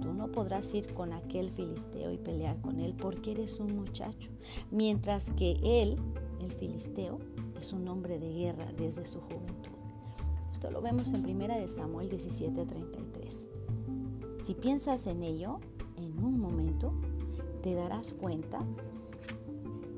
tú 0.00 0.14
no 0.14 0.30
podrás 0.30 0.72
ir 0.74 0.94
con 0.94 1.12
aquel 1.12 1.50
filisteo 1.50 2.12
y 2.12 2.18
pelear 2.18 2.60
con 2.60 2.78
él 2.78 2.94
porque 2.94 3.32
eres 3.32 3.58
un 3.58 3.74
muchacho, 3.74 4.30
mientras 4.70 5.32
que 5.32 5.58
él, 5.62 5.96
el 6.40 6.52
filisteo, 6.52 7.18
es 7.60 7.72
un 7.72 7.88
hombre 7.88 8.18
de 8.18 8.32
guerra 8.32 8.72
desde 8.76 9.06
su 9.06 9.20
juventud. 9.20 9.72
Esto 10.52 10.70
lo 10.70 10.80
vemos 10.80 11.12
en 11.12 11.26
1 11.26 11.58
de 11.58 11.68
Samuel 11.68 12.08
17:33. 12.08 13.48
Si 14.42 14.54
piensas 14.54 15.06
en 15.08 15.24
ello, 15.24 15.58
en 15.96 16.22
un 16.24 16.38
momento, 16.38 16.92
te 17.62 17.74
darás 17.74 18.14
cuenta 18.14 18.64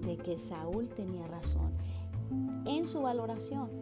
de 0.06 0.16
que 0.16 0.38
Saúl 0.38 0.88
tenía 0.88 1.26
razón 1.26 1.72
en 2.64 2.86
su 2.86 3.02
valoración. 3.02 3.77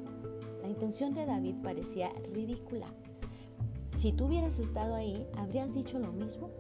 Intención 0.77 1.15
de 1.15 1.25
David 1.25 1.55
parecía 1.63 2.13
ridícula. 2.35 2.87
Si 3.93 4.13
tú 4.13 4.27
hubieras 4.27 4.59
estado 4.59 4.95
ahí, 4.95 5.27
¿habrías 5.35 5.73
dicho 5.73 5.99
lo 5.99 6.13
mismo? 6.13 6.51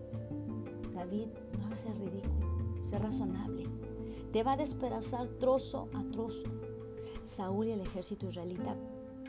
David, 0.94 1.26
no 1.60 1.68
va 1.68 1.74
a 1.74 1.78
ser 1.78 1.94
ridículo, 1.98 2.82
ser 2.82 3.02
razonable. 3.02 3.66
Te 4.32 4.42
va 4.42 4.52
a 4.52 4.56
despedazar 4.56 5.28
trozo 5.38 5.90
a 5.92 6.02
trozo. 6.12 6.44
Saúl 7.24 7.66
y 7.66 7.72
el 7.72 7.82
ejército 7.82 8.26
israelita 8.26 8.74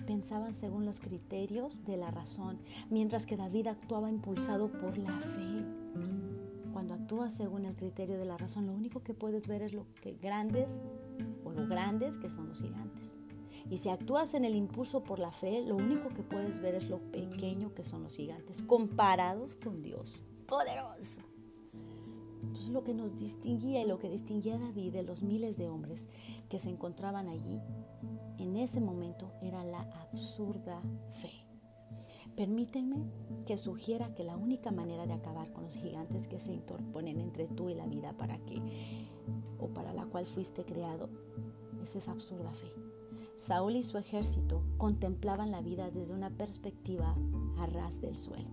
pensaban 0.06 0.54
según 0.54 0.86
los 0.86 1.02
criterios 1.02 1.84
de 1.84 1.98
la 1.98 2.10
razón, 2.10 2.58
mientras 2.90 3.26
que 3.26 3.36
David 3.36 3.68
actuaba 3.68 4.10
impulsado 4.10 4.72
por 4.72 4.98
la 4.98 5.20
fe. 5.20 5.66
Cuando 6.72 6.94
actúas 6.94 7.36
según 7.36 7.66
el 7.66 7.76
criterio 7.76 8.18
de 8.18 8.24
la 8.24 8.38
razón, 8.38 8.68
lo 8.68 8.72
único 8.72 9.04
que 9.04 9.14
puedes 9.14 9.48
ver 9.48 9.64
es 9.64 9.74
lo 9.74 9.86
que 10.02 10.14
grandes 10.14 10.82
o 11.44 11.52
lo 11.52 11.68
grandes 11.68 12.18
que 12.18 12.30
son 12.30 12.48
los 12.48 12.62
gigantes. 12.62 13.18
Y 13.70 13.78
si 13.78 13.90
actúas 13.90 14.34
en 14.34 14.46
el 14.46 14.56
impulso 14.56 15.04
por 15.04 15.20
la 15.20 15.32
fe, 15.32 15.62
lo 15.62 15.76
único 15.76 16.10
que 16.10 16.24
puedes 16.24 16.60
ver 16.60 16.76
es 16.76 16.90
lo 16.90 17.00
pequeño 17.12 17.74
que 17.74 17.84
son 17.84 18.04
los 18.04 18.16
gigantes, 18.16 18.62
comparados 18.62 19.56
con 19.56 19.82
Dios. 19.82 20.24
Poderoso. 20.48 21.22
Entonces 22.42 22.70
lo 22.70 22.84
que 22.84 22.94
nos 22.94 23.18
distinguía 23.18 23.82
y 23.82 23.88
lo 23.88 24.00
que 24.00 24.10
distinguía 24.10 24.56
a 24.56 24.60
David 24.60 24.94
de 24.94 25.04
los 25.04 25.22
miles 25.22 25.58
de 25.58 25.68
hombres 25.68 26.08
que 26.50 26.60
se 26.60 26.70
encontraban 26.70 27.28
allí 27.28 27.60
en 28.38 28.56
ese 28.56 28.80
momento 28.80 29.32
era 29.42 29.64
la 29.64 29.82
absurda 29.82 30.82
fe. 31.22 31.32
Permíteme 32.36 32.98
que 33.48 33.58
sugiera 33.58 34.14
que 34.14 34.24
la 34.24 34.38
única 34.38 34.72
manera 34.72 35.08
de 35.08 35.14
acabar 35.14 35.52
con 35.52 35.64
los 35.64 35.76
gigantes 35.76 36.28
que 36.28 36.40
se 36.40 36.54
interponen 36.54 37.20
entre 37.20 37.48
tú 37.48 37.70
y 37.70 37.74
la 37.74 37.88
vida 37.88 38.14
para 38.14 38.38
que 38.38 38.62
o 39.58 39.68
para 39.70 39.92
la 39.92 40.06
cual 40.06 40.28
fuiste 40.28 40.64
creado 40.64 41.10
es 41.82 41.96
esa 41.96 42.12
absurda 42.12 42.54
fe. 42.54 42.72
Saúl 43.38 43.76
y 43.76 43.84
su 43.84 44.00
ejército 44.00 44.64
contemplaban 44.78 45.52
la 45.52 45.62
vida 45.62 45.92
desde 45.92 46.16
una 46.16 46.32
perspectiva 46.32 47.16
a 47.60 47.68
ras 47.68 48.02
del 48.02 48.18
suelo. 48.18 48.50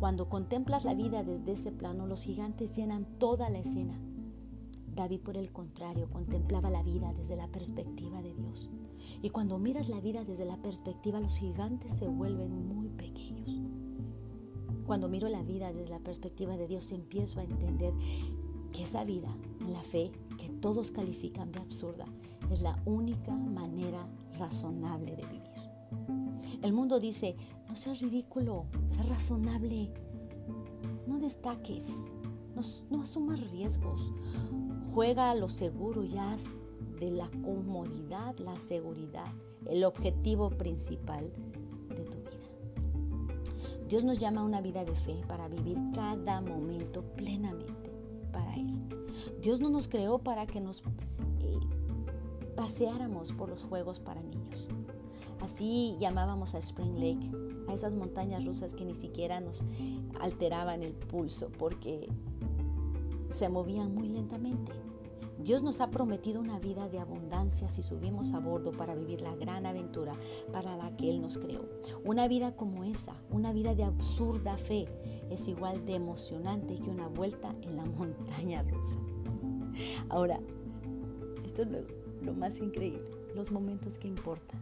Cuando 0.00 0.30
contemplas 0.30 0.84
la 0.84 0.94
vida 0.94 1.22
desde 1.22 1.52
ese 1.52 1.72
plano, 1.72 2.06
los 2.06 2.24
gigantes 2.24 2.74
llenan 2.74 3.04
toda 3.18 3.50
la 3.50 3.58
escena. 3.58 4.00
David, 4.94 5.20
por 5.20 5.36
el 5.36 5.52
contrario, 5.52 6.08
contemplaba 6.08 6.70
la 6.70 6.82
vida 6.82 7.12
desde 7.12 7.36
la 7.36 7.48
perspectiva 7.48 8.22
de 8.22 8.32
Dios. 8.32 8.70
Y 9.20 9.28
cuando 9.28 9.58
miras 9.58 9.90
la 9.90 10.00
vida 10.00 10.24
desde 10.24 10.46
la 10.46 10.56
perspectiva, 10.56 11.20
los 11.20 11.36
gigantes 11.36 11.92
se 11.92 12.08
vuelven 12.08 12.66
muy 12.66 12.88
pequeños. 12.88 13.60
Cuando 14.86 15.08
miro 15.08 15.28
la 15.28 15.42
vida 15.42 15.70
desde 15.72 15.90
la 15.90 15.98
perspectiva 15.98 16.56
de 16.56 16.66
Dios, 16.66 16.92
empiezo 16.92 17.40
a 17.40 17.44
entender 17.44 17.92
que 18.72 18.84
esa 18.84 19.04
vida, 19.04 19.36
la 19.68 19.82
fe, 19.82 20.12
que 20.38 20.48
todos 20.48 20.92
califican 20.92 21.52
de 21.52 21.60
absurda, 21.60 22.06
es 22.50 22.62
la 22.62 22.80
única 22.84 23.34
manera 23.34 24.06
razonable 24.38 25.16
de 25.16 25.26
vivir. 25.26 25.42
El 26.62 26.72
mundo 26.72 27.00
dice, 27.00 27.36
no 27.68 27.76
seas 27.76 28.00
ridículo, 28.00 28.66
sé 28.86 29.02
razonable, 29.02 29.92
no 31.06 31.18
destaques, 31.18 32.10
no, 32.54 32.62
no 32.90 33.02
asumas 33.02 33.40
riesgos, 33.50 34.12
juega 34.94 35.30
a 35.30 35.34
lo 35.34 35.48
seguro 35.48 36.04
y 36.04 36.16
haz 36.16 36.58
de 37.00 37.10
la 37.10 37.28
comodidad, 37.42 38.36
la 38.38 38.58
seguridad, 38.58 39.32
el 39.66 39.84
objetivo 39.84 40.50
principal 40.50 41.30
de 41.88 42.04
tu 42.04 42.18
vida. 42.18 42.24
Dios 43.88 44.04
nos 44.04 44.18
llama 44.18 44.40
a 44.40 44.44
una 44.44 44.60
vida 44.60 44.84
de 44.84 44.94
fe 44.94 45.16
para 45.26 45.48
vivir 45.48 45.78
cada 45.94 46.40
momento 46.40 47.02
plenamente 47.16 47.92
para 48.32 48.54
Él. 48.54 48.66
Dios 49.42 49.60
no 49.60 49.68
nos 49.68 49.88
creó 49.88 50.18
para 50.18 50.46
que 50.46 50.60
nos 50.60 50.82
paseáramos 52.54 53.32
por 53.32 53.48
los 53.48 53.62
juegos 53.64 54.00
para 54.00 54.22
niños. 54.22 54.68
Así 55.40 55.96
llamábamos 56.00 56.54
a 56.54 56.58
Spring 56.58 56.94
Lake, 56.94 57.30
a 57.68 57.74
esas 57.74 57.92
montañas 57.92 58.44
rusas 58.44 58.74
que 58.74 58.84
ni 58.84 58.94
siquiera 58.94 59.40
nos 59.40 59.64
alteraban 60.20 60.82
el 60.82 60.94
pulso 60.94 61.50
porque 61.58 62.08
se 63.30 63.48
movían 63.48 63.94
muy 63.94 64.08
lentamente. 64.08 64.72
Dios 65.38 65.62
nos 65.62 65.80
ha 65.80 65.90
prometido 65.90 66.40
una 66.40 66.58
vida 66.58 66.88
de 66.88 66.98
abundancia 66.98 67.68
si 67.68 67.82
subimos 67.82 68.32
a 68.32 68.38
bordo 68.38 68.72
para 68.72 68.94
vivir 68.94 69.20
la 69.20 69.34
gran 69.34 69.66
aventura 69.66 70.14
para 70.52 70.76
la 70.76 70.96
que 70.96 71.10
Él 71.10 71.20
nos 71.20 71.36
creó. 71.36 71.68
Una 72.04 72.28
vida 72.28 72.56
como 72.56 72.84
esa, 72.84 73.14
una 73.30 73.52
vida 73.52 73.74
de 73.74 73.84
absurda 73.84 74.56
fe, 74.56 74.86
es 75.30 75.48
igual 75.48 75.84
de 75.84 75.96
emocionante 75.96 76.76
que 76.76 76.88
una 76.88 77.08
vuelta 77.08 77.54
en 77.62 77.76
la 77.76 77.84
montaña 77.84 78.62
rusa. 78.62 78.98
Ahora, 80.08 80.40
esto 81.54 81.62
es 81.62 81.86
lo, 82.22 82.34
más 82.34 82.58
increíble, 82.58 83.08
los 83.36 83.52
momentos 83.52 83.96
que 83.96 84.08
importan. 84.08 84.58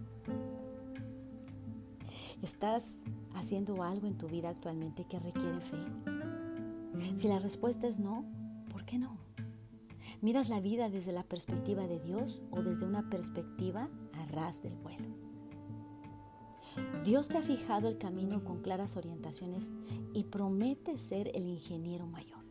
¿Estás 2.42 3.05
haciendo 3.35 3.83
algo 3.83 4.07
en 4.07 4.18
tu 4.18 4.28
vida 4.28 4.50
actualmente 4.50 5.05
que 5.05 5.18
requiere 5.18 5.61
fe? 5.61 5.78
Si 7.16 7.28
la 7.28 7.38
respuesta 7.38 7.87
es 7.87 7.98
no, 7.98 8.26
¿por 8.70 8.85
qué 8.85 8.98
no? 8.98 9.16
¿Miras 10.20 10.50
la 10.50 10.61
vida 10.61 10.90
desde 10.90 11.12
la 11.12 11.22
perspectiva 11.22 11.87
de 11.87 11.98
Dios 11.98 12.42
o 12.50 12.62
desde 12.62 12.85
una 12.85 13.09
perspectiva 13.09 13.88
a 14.12 14.26
ras 14.26 14.62
del 14.62 14.74
vuelo? 14.76 15.09
Dios 17.05 17.28
te 17.28 17.38
ha 17.38 17.42
fijado 17.42 17.88
el 17.88 17.96
camino 17.96 18.44
con 18.44 18.61
claras 18.61 18.96
orientaciones 18.96 19.70
y 20.12 20.24
promete 20.24 20.98
ser 20.98 21.31
el 21.35 21.48
ingeniero 21.48 22.07
mayor. 22.07 22.41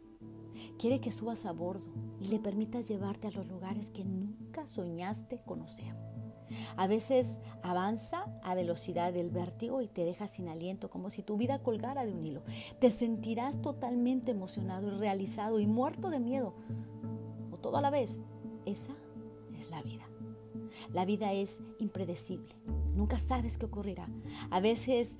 Quiere 0.82 1.00
que 1.00 1.12
subas 1.12 1.46
a 1.46 1.52
bordo 1.52 1.86
y 2.20 2.30
le 2.30 2.40
permitas 2.40 2.88
llevarte 2.88 3.28
a 3.28 3.32
los 3.32 3.46
lugares 3.46 3.92
que 3.92 4.04
nunca 4.04 4.66
soñaste 4.66 5.40
conocer. 5.46 5.96
A 6.76 6.88
veces 6.88 7.40
avanza 7.62 8.26
a 8.42 8.56
velocidad 8.56 9.14
del 9.14 9.30
vértigo 9.30 9.84
y 9.84 9.88
te 9.88 10.06
deja 10.06 10.28
sin 10.28 10.48
aliento, 10.48 10.90
como 10.90 11.12
si 11.12 11.22
tu 11.22 11.38
vida 11.38 11.60
colgara 11.60 12.04
de 12.04 12.12
un 12.12 12.26
hilo. 12.26 12.42
Te 12.80 12.90
sentirás 12.90 13.62
totalmente 13.62 14.32
emocionado 14.32 14.88
y 14.88 14.98
realizado 14.98 15.60
y 15.60 15.68
muerto 15.68 16.10
de 16.10 16.20
miedo, 16.20 16.56
todo 17.62 17.78
a 17.78 17.82
la 17.82 17.92
vez. 17.92 18.24
Esa 18.66 18.96
es 19.60 19.70
la 19.70 19.84
vida. 19.84 20.11
La 20.94 21.06
vida 21.06 21.34
es 21.34 21.62
impredecible. 21.80 22.56
Nunca 22.96 23.18
sabes 23.18 23.58
qué 23.58 23.66
ocurrirá. 23.66 24.10
A 24.50 24.60
veces 24.60 25.20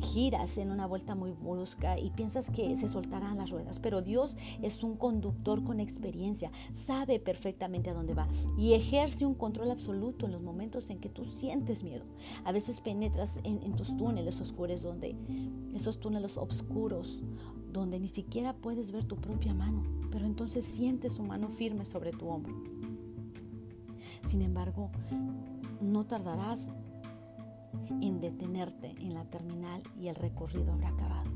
giras 0.00 0.58
en 0.58 0.70
una 0.70 0.86
vuelta 0.86 1.14
muy 1.14 1.32
brusca 1.32 1.98
y 1.98 2.10
piensas 2.10 2.50
que 2.50 2.74
se 2.76 2.88
soltarán 2.88 3.38
las 3.38 3.50
ruedas, 3.50 3.78
pero 3.78 4.00
Dios 4.00 4.36
es 4.62 4.82
un 4.82 4.96
conductor 4.96 5.62
con 5.64 5.80
experiencia, 5.80 6.50
sabe 6.72 7.20
perfectamente 7.20 7.90
a 7.90 7.94
dónde 7.94 8.14
va 8.14 8.28
y 8.56 8.72
ejerce 8.72 9.26
un 9.26 9.34
control 9.34 9.70
absoluto 9.70 10.26
en 10.26 10.32
los 10.32 10.42
momentos 10.42 10.88
en 10.90 10.98
que 10.98 11.08
tú 11.08 11.24
sientes 11.24 11.84
miedo. 11.84 12.04
A 12.44 12.52
veces 12.52 12.80
penetras 12.80 13.40
en, 13.44 13.62
en 13.62 13.74
tus 13.76 13.96
túneles 13.96 14.40
oscuros, 14.40 14.82
donde 14.82 15.14
esos 15.74 16.00
túneles 16.00 16.38
oscuros 16.38 17.22
donde 17.72 17.98
ni 17.98 18.08
siquiera 18.08 18.54
puedes 18.54 18.92
ver 18.92 19.04
tu 19.04 19.16
propia 19.16 19.54
mano, 19.54 19.82
pero 20.10 20.26
entonces 20.26 20.64
sientes 20.64 21.14
su 21.14 21.22
mano 21.22 21.48
firme 21.48 21.84
sobre 21.84 22.12
tu 22.12 22.28
hombro. 22.28 22.71
Sin 24.24 24.42
embargo, 24.42 24.90
no 25.80 26.04
tardarás 26.04 26.70
en 28.00 28.20
detenerte 28.20 28.94
en 29.00 29.14
la 29.14 29.24
terminal 29.24 29.82
y 29.98 30.08
el 30.08 30.14
recorrido 30.14 30.72
habrá 30.72 30.88
acabado. 30.88 31.30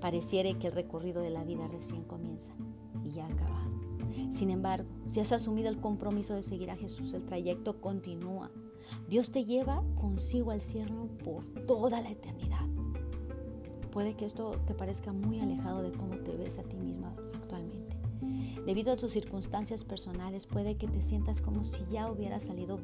Pareciere 0.00 0.58
que 0.58 0.68
el 0.68 0.74
recorrido 0.74 1.22
de 1.22 1.30
la 1.30 1.44
vida 1.44 1.66
recién 1.68 2.04
comienza 2.04 2.54
y 3.04 3.10
ya 3.10 3.26
ha 3.26 3.28
acabado. 3.28 3.70
Sin 4.30 4.50
embargo, 4.50 4.88
si 5.06 5.20
has 5.20 5.32
asumido 5.32 5.68
el 5.68 5.80
compromiso 5.80 6.34
de 6.34 6.42
seguir 6.42 6.70
a 6.70 6.76
Jesús, 6.76 7.12
el 7.14 7.24
trayecto 7.24 7.80
continúa. 7.80 8.50
Dios 9.08 9.30
te 9.30 9.44
lleva 9.44 9.82
consigo 10.00 10.52
al 10.52 10.62
cielo 10.62 11.08
por 11.24 11.44
toda 11.66 12.00
la 12.00 12.10
eternidad. 12.10 12.66
Puede 13.90 14.14
que 14.14 14.26
esto 14.26 14.52
te 14.66 14.74
parezca 14.74 15.12
muy 15.12 15.40
alejado 15.40 15.82
de 15.82 15.92
cómo 15.92 16.16
te 16.18 16.36
ves 16.36 16.58
a 16.58 16.62
ti 16.62 16.76
misma 16.76 17.14
actualmente. 17.34 17.85
Debido 18.64 18.92
a 18.92 18.96
tus 18.96 19.12
circunstancias 19.12 19.84
personales, 19.84 20.46
puede 20.46 20.76
que 20.76 20.88
te 20.88 21.02
sientas 21.02 21.40
como 21.40 21.64
si 21.64 21.84
ya 21.90 22.10
hubieras 22.10 22.44
salido 22.44 22.78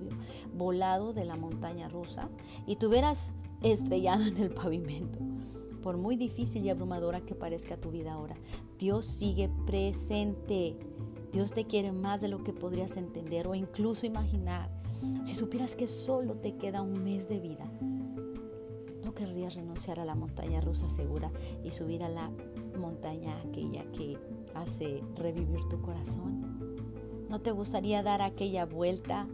volado 0.55 1.13
de 1.13 1.25
la 1.25 1.37
montaña 1.37 1.89
rusa 1.89 2.29
y 2.67 2.77
te 2.77 2.87
hubieras 2.87 3.35
estrellado 3.63 4.25
en 4.25 4.37
el 4.39 4.51
pavimento. 4.51 5.19
Por 5.83 5.97
muy 5.97 6.17
difícil 6.17 6.65
y 6.65 6.71
abrumadora 6.71 7.23
que 7.23 7.35
parezca 7.35 7.77
tu 7.77 7.91
vida 7.91 8.13
ahora, 8.13 8.37
Dios 8.79 9.07
sigue 9.07 9.51
presente. 9.67 10.77
Dios 11.33 11.53
te 11.53 11.65
quiere 11.65 11.93
más 11.93 12.21
de 12.21 12.29
lo 12.29 12.45
que 12.45 12.53
podrías 12.53 12.97
entender 12.97 13.49
o 13.49 13.55
incluso 13.55 14.07
imaginar. 14.07 14.71
Si 15.25 15.35
supieras 15.35 15.75
que 15.75 15.89
solo 15.89 16.35
te 16.35 16.57
queda 16.57 16.83
un 16.83 17.03
mes 17.03 17.29
de 17.29 17.41
vida, 17.41 17.69
querrías 19.15 19.55
renunciar 19.55 20.01
a 20.01 20.05
la 20.05 20.15
montaña 20.15 20.61
rusa 20.61 20.89
segura 20.91 21.31
y 21.63 21.71
subir 21.71 22.03
a 22.03 22.09
la 22.09 22.31
montaña 22.79 23.39
aquella 23.41 23.85
que 23.93 24.19
hace 24.55 25.03
revivir 25.17 25.61
tu 25.69 25.81
corazón? 25.81 26.77
¿No 27.29 27.41
te 27.41 27.51
gustaría 27.51 28.03
dar 28.03 28.23
aquella 28.23 28.67
vuelta 28.67 29.27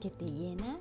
que 0.00 0.10
te 0.10 0.26
llena? 0.26 0.78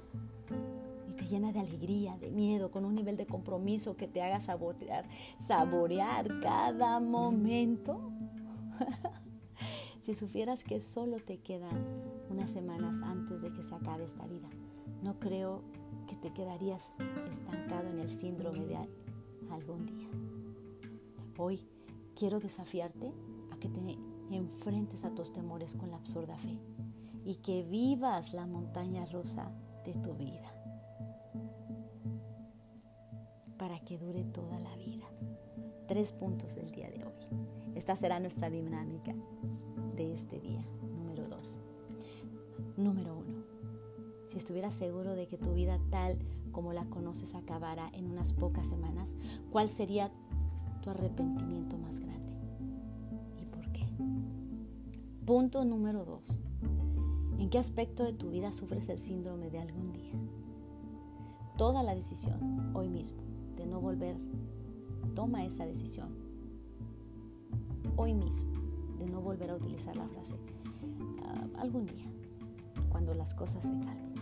Y 1.10 1.14
te 1.14 1.26
llena 1.26 1.52
de 1.52 1.60
alegría, 1.60 2.18
de 2.18 2.32
miedo, 2.32 2.72
con 2.72 2.86
un 2.86 2.96
nivel 2.96 3.18
de 3.18 3.26
compromiso 3.26 3.96
que 3.96 4.08
te 4.08 4.22
haga 4.22 4.40
saborear, 4.40 6.28
cada 6.42 7.00
momento. 7.00 8.02
Si 10.02 10.16
supieras 10.16 10.64
que 10.64 10.80
solo 10.80 11.18
te 11.20 11.38
quedan 11.38 11.78
unas 12.32 12.50
semanas 12.50 13.04
antes 13.04 13.44
de 13.44 13.54
que 13.54 13.62
se 13.62 13.76
acabe 13.76 14.04
esta 14.04 14.26
vida, 14.26 14.50
no 15.04 15.20
creo 15.20 15.62
que 16.08 16.16
te 16.16 16.34
quedarías 16.34 16.96
estancado 17.30 17.88
en 17.88 18.00
el 18.00 18.10
síndrome 18.10 18.66
de 18.66 18.78
algún 19.52 19.86
día. 19.86 20.10
Hoy 21.38 21.68
quiero 22.22 22.40
desafiarte 22.40 23.12
a 23.52 23.58
que 23.58 23.68
te 23.68 23.80
enfrentes 24.30 25.06
a 25.06 25.16
tus 25.16 25.34
temores 25.34 25.74
con 25.74 25.90
la 25.90 25.98
absurda 25.98 26.38
fe 26.38 26.56
y 27.26 27.38
que 27.38 27.64
vivas 27.64 28.36
la 28.36 28.46
montaña 28.46 29.08
rusa 29.08 29.52
de 29.84 29.96
tu 29.96 30.14
vida 30.14 30.54
para 33.58 33.80
que 33.80 33.98
dure 33.98 34.24
toda 34.24 34.60
la 34.60 34.76
vida. 34.76 35.08
Tres 35.88 36.12
puntos 36.12 36.54
del 36.54 36.70
día 36.70 36.92
de 36.92 37.04
hoy. 37.04 37.74
Esta 37.74 37.96
será 37.96 38.20
nuestra 38.20 38.52
dinámica 38.52 39.16
de 39.96 40.14
este 40.14 40.40
día. 40.40 40.64
Número 40.94 41.28
dos. 41.28 41.58
Número 42.78 43.18
uno. 43.18 43.44
Si 44.28 44.38
estuvieras 44.38 44.76
seguro 44.76 45.16
de 45.16 45.26
que 45.26 45.40
tu 45.40 45.56
vida 45.56 45.80
tal 45.90 46.20
como 46.52 46.72
la 46.72 46.86
conoces 46.86 47.34
acabará 47.34 47.90
en 47.94 48.12
unas 48.12 48.34
pocas 48.34 48.68
semanas, 48.70 49.16
¿cuál 49.52 49.72
sería 49.72 50.12
tu 50.82 50.90
arrepentimiento 50.90 51.78
más 51.78 52.00
grande? 52.00 52.34
¿Y 53.40 53.46
por 53.46 53.72
qué? 53.72 53.86
Punto 55.26 55.64
número 55.66 56.06
dos. 56.06 56.42
¿En 57.38 57.50
qué 57.50 57.58
aspecto 57.58 58.04
de 58.04 58.14
tu 58.14 58.30
vida 58.30 58.52
sufres 58.52 58.90
el 58.90 59.00
síndrome 59.00 59.50
de 59.50 59.60
algún 59.60 59.94
día? 59.94 60.14
Toda 61.58 61.84
la 61.84 61.96
decisión 61.96 62.72
hoy 62.74 62.90
mismo 62.90 63.22
de 63.56 63.66
no 63.66 63.80
volver, 63.80 64.16
toma 65.16 65.46
esa 65.46 65.66
decisión 65.66 66.10
hoy 67.96 68.14
mismo 68.14 68.52
de 68.98 69.06
no 69.06 69.22
volver 69.22 69.52
a 69.52 69.56
utilizar 69.56 69.96
la 69.96 70.08
frase 70.08 70.36
ah, 71.24 71.48
algún 71.60 71.86
día, 71.86 72.12
cuando 72.90 73.14
las 73.14 73.34
cosas 73.34 73.66
se 73.66 73.74
calmen. 73.80 74.16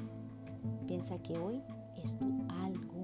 Piensa 0.88 1.22
que 1.22 1.38
hoy 1.38 1.62
es 2.04 2.18
tu 2.18 2.26
algún 2.50 2.99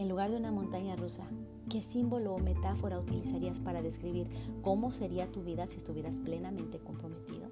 En 0.00 0.08
lugar 0.08 0.30
de 0.30 0.38
una 0.38 0.50
montaña 0.50 0.96
rusa, 0.96 1.28
¿qué 1.68 1.82
símbolo 1.82 2.32
o 2.32 2.38
metáfora 2.38 2.98
utilizarías 2.98 3.60
para 3.60 3.82
describir 3.82 4.28
cómo 4.62 4.92
sería 4.92 5.30
tu 5.30 5.42
vida 5.42 5.66
si 5.66 5.76
estuvieras 5.76 6.20
plenamente 6.20 6.78
comprometido? 6.78 7.50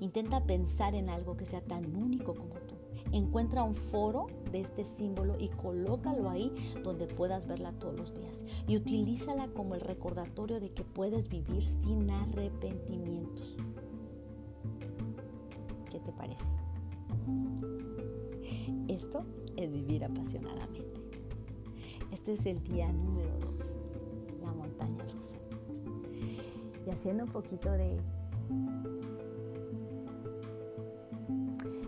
Intenta 0.00 0.44
pensar 0.44 0.94
en 0.94 1.08
algo 1.08 1.38
que 1.38 1.46
sea 1.46 1.62
tan 1.62 1.96
único 1.96 2.34
como 2.34 2.56
tú. 2.56 2.74
Encuentra 3.10 3.62
un 3.62 3.74
foro 3.74 4.26
de 4.52 4.60
este 4.60 4.84
símbolo 4.84 5.38
y 5.40 5.48
colócalo 5.48 6.28
ahí 6.28 6.52
donde 6.84 7.06
puedas 7.06 7.46
verla 7.46 7.72
todos 7.72 7.96
los 7.96 8.12
días. 8.12 8.44
Y 8.68 8.76
utilízala 8.76 9.48
como 9.48 9.76
el 9.76 9.80
recordatorio 9.80 10.60
de 10.60 10.72
que 10.72 10.84
puedes 10.84 11.30
vivir 11.30 11.64
sin 11.64 12.10
arrepentimientos. 12.10 13.56
¿Qué 15.90 16.00
te 16.00 16.12
parece? 16.12 16.50
Esto 18.88 19.24
es 19.56 19.72
vivir 19.72 20.04
apasionadamente. 20.04 20.95
Este 22.12 22.32
es 22.34 22.46
el 22.46 22.62
día 22.62 22.90
número 22.92 23.30
2, 23.40 23.76
la 24.42 24.52
montaña 24.52 25.04
rusa. 25.12 25.36
Y 26.86 26.90
haciendo 26.90 27.24
un 27.24 27.30
poquito 27.30 27.70
de, 27.72 27.98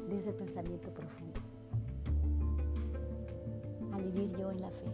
de 0.09 0.19
ese 0.19 0.33
pensamiento 0.33 0.91
profundo. 0.91 1.41
A 3.93 3.99
vivir 3.99 4.37
yo 4.37 4.51
en 4.51 4.61
la 4.61 4.71
fe. 4.71 4.87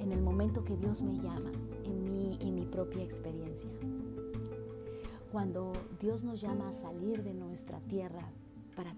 En 0.00 0.12
el 0.12 0.20
momento 0.20 0.64
que 0.64 0.76
Dios 0.76 1.02
me 1.02 1.18
llama, 1.18 1.50
en 1.84 2.04
mi, 2.04 2.38
en 2.40 2.54
mi 2.54 2.64
propia 2.66 3.02
experiencia. 3.02 3.70
Cuando 5.32 5.72
Dios 6.00 6.22
nos 6.22 6.40
llama 6.40 6.68
a 6.68 6.72
salir 6.72 7.24
de 7.24 7.34
nuestra 7.34 7.80
tierra 7.80 8.30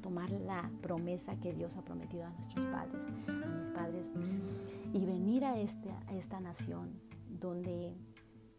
tomar 0.06 0.30
la 0.30 0.70
promesa 0.82 1.34
que 1.40 1.52
Dios 1.52 1.76
ha 1.76 1.82
prometido 1.82 2.26
a 2.26 2.30
nuestros 2.30 2.64
padres, 2.66 3.08
a 3.26 3.58
mis 3.58 3.70
padres, 3.70 4.12
y 4.92 5.04
venir 5.04 5.44
a, 5.44 5.58
este, 5.58 5.90
a 5.90 6.14
esta 6.14 6.38
nación 6.38 6.92
donde 7.28 7.92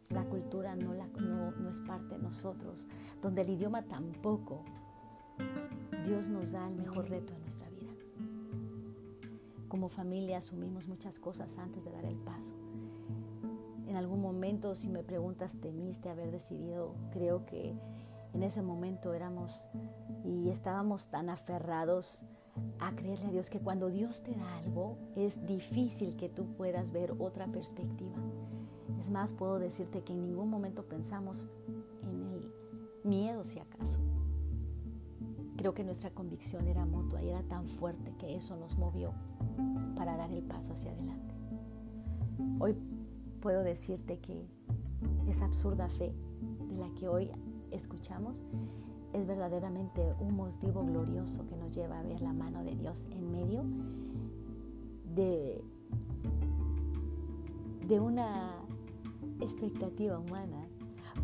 la 0.10 0.26
cultura 0.26 0.76
no, 0.76 0.94
la, 0.94 1.08
no, 1.08 1.52
no 1.52 1.70
es 1.70 1.80
parte 1.80 2.16
de 2.16 2.20
nosotros, 2.22 2.86
donde 3.22 3.44
el 3.44 3.52
idioma 3.52 3.84
tampoco, 3.84 4.66
Dios 6.06 6.28
nos 6.28 6.52
da 6.52 6.68
el 6.68 6.76
mejor 6.76 7.10
reto 7.10 7.34
en 7.34 7.42
nuestra 7.44 7.70
vida. 7.70 7.94
Como 9.70 9.88
familia 9.88 10.40
asumimos 10.40 10.86
muchas 10.86 11.18
cosas 11.18 11.58
antes 11.60 11.86
de 11.86 11.92
dar 11.92 12.04
el 12.04 12.18
paso. 12.18 12.56
En 13.88 13.96
algún 13.96 14.20
momento, 14.20 14.76
si 14.76 14.90
me 14.90 15.02
preguntas, 15.02 15.56
temiste 15.62 16.10
haber 16.10 16.30
decidido, 16.30 16.94
creo 17.14 17.46
que 17.46 17.74
en 18.34 18.44
ese 18.44 18.62
momento 18.62 19.14
éramos 19.14 19.68
y 20.24 20.50
estábamos 20.50 21.08
tan 21.08 21.30
aferrados 21.30 22.26
a 22.80 22.96
creerle 22.96 23.28
a 23.28 23.32
Dios 23.32 23.50
que 23.50 23.60
cuando 23.60 23.90
Dios 23.90 24.24
te 24.24 24.36
da 24.36 24.58
algo 24.58 24.98
es 25.16 25.46
difícil 25.46 26.16
que 26.16 26.30
tú 26.30 26.46
puedas 26.56 26.92
ver 26.92 27.14
otra 27.20 27.46
perspectiva. 27.48 28.18
Es 29.00 29.10
más, 29.10 29.34
puedo 29.34 29.60
decirte 29.60 30.04
que 30.04 30.14
en 30.14 30.22
ningún 30.22 30.50
momento 30.50 30.84
pensamos 30.84 31.50
en 32.04 32.24
el 32.24 32.52
miedo 33.04 33.44
si 33.44 33.60
acaso. 33.60 34.00
Creo 35.56 35.74
que 35.74 35.84
nuestra 35.84 36.12
convicción 36.12 36.68
era 36.68 36.86
mutua 36.86 37.22
y 37.22 37.30
era 37.30 37.44
tan 37.44 37.68
fuerte 37.68 38.14
que 38.18 38.36
eso 38.36 38.56
nos 38.58 38.78
movió 38.78 39.14
para 39.96 40.16
dar 40.18 40.32
el 40.32 40.44
paso 40.44 40.74
hacia 40.74 40.92
adelante. 40.92 41.34
Hoy 42.60 42.76
puedo 43.42 43.64
decirte 43.64 44.20
que 44.20 44.48
esa 45.28 45.46
absurda 45.46 45.90
fe 45.90 46.14
de 46.70 46.78
la 46.78 46.90
que 46.94 47.08
hoy 47.08 47.32
escuchamos 47.72 48.44
es 49.14 49.26
verdaderamente 49.26 50.14
un 50.20 50.36
motivo 50.36 50.84
glorioso 50.86 51.48
que 51.48 51.56
nos 51.56 51.72
lleva 51.72 52.00
a 52.00 52.04
ver 52.04 52.22
la 52.22 52.34
mano 52.34 52.64
de 52.64 52.76
Dios 52.76 53.08
en 53.12 53.32
medio 53.32 53.64
de, 55.16 55.64
de 57.88 58.00
una 58.00 58.52
expectativa 59.40 60.20
humana. 60.20 60.68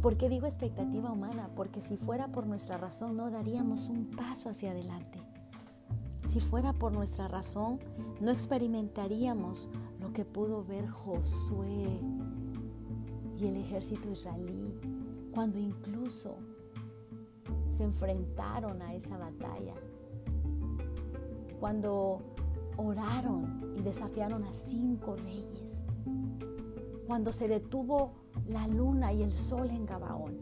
¿Por 0.02 0.18
qué 0.18 0.30
digo 0.30 0.48
expectativa 0.48 1.12
humana? 1.12 1.50
Porque 1.56 1.82
si 1.82 1.98
fuera 1.98 2.28
por 2.28 2.48
nuestra 2.48 2.78
razón 2.78 3.16
no 3.16 3.30
daríamos 3.30 3.88
un 3.88 4.06
paso 4.06 4.50
hacia 4.50 4.72
adelante. 4.72 5.20
Si 6.26 6.40
fuera 6.40 6.74
por 6.74 6.94
nuestra 6.94 7.28
razón 7.28 7.80
no 8.22 8.32
experimentaríamos 8.32 9.70
lo 10.00 10.14
que 10.14 10.26
pudo 10.26 10.64
ver 10.64 10.88
Josué 10.90 12.00
y 13.38 13.48
el 13.48 13.58
ejército 13.58 14.10
israelí 14.10 14.74
cuando 15.34 15.60
incluso 15.60 16.38
se 17.70 17.84
enfrentaron 17.84 18.82
a 18.82 18.94
esa 18.94 19.18
batalla, 19.18 19.74
cuando 21.60 22.22
oraron 22.78 23.74
y 23.76 23.82
desafiaron 23.82 24.44
a 24.44 24.54
cinco 24.54 25.16
reyes, 25.16 25.84
cuando 27.08 27.34
se 27.34 27.48
detuvo 27.48 28.14
la 28.48 28.68
luna 28.68 29.14
y 29.14 29.24
el 29.24 29.34
sol 29.34 29.70
en 29.70 29.86
Gabaón. 29.86 30.38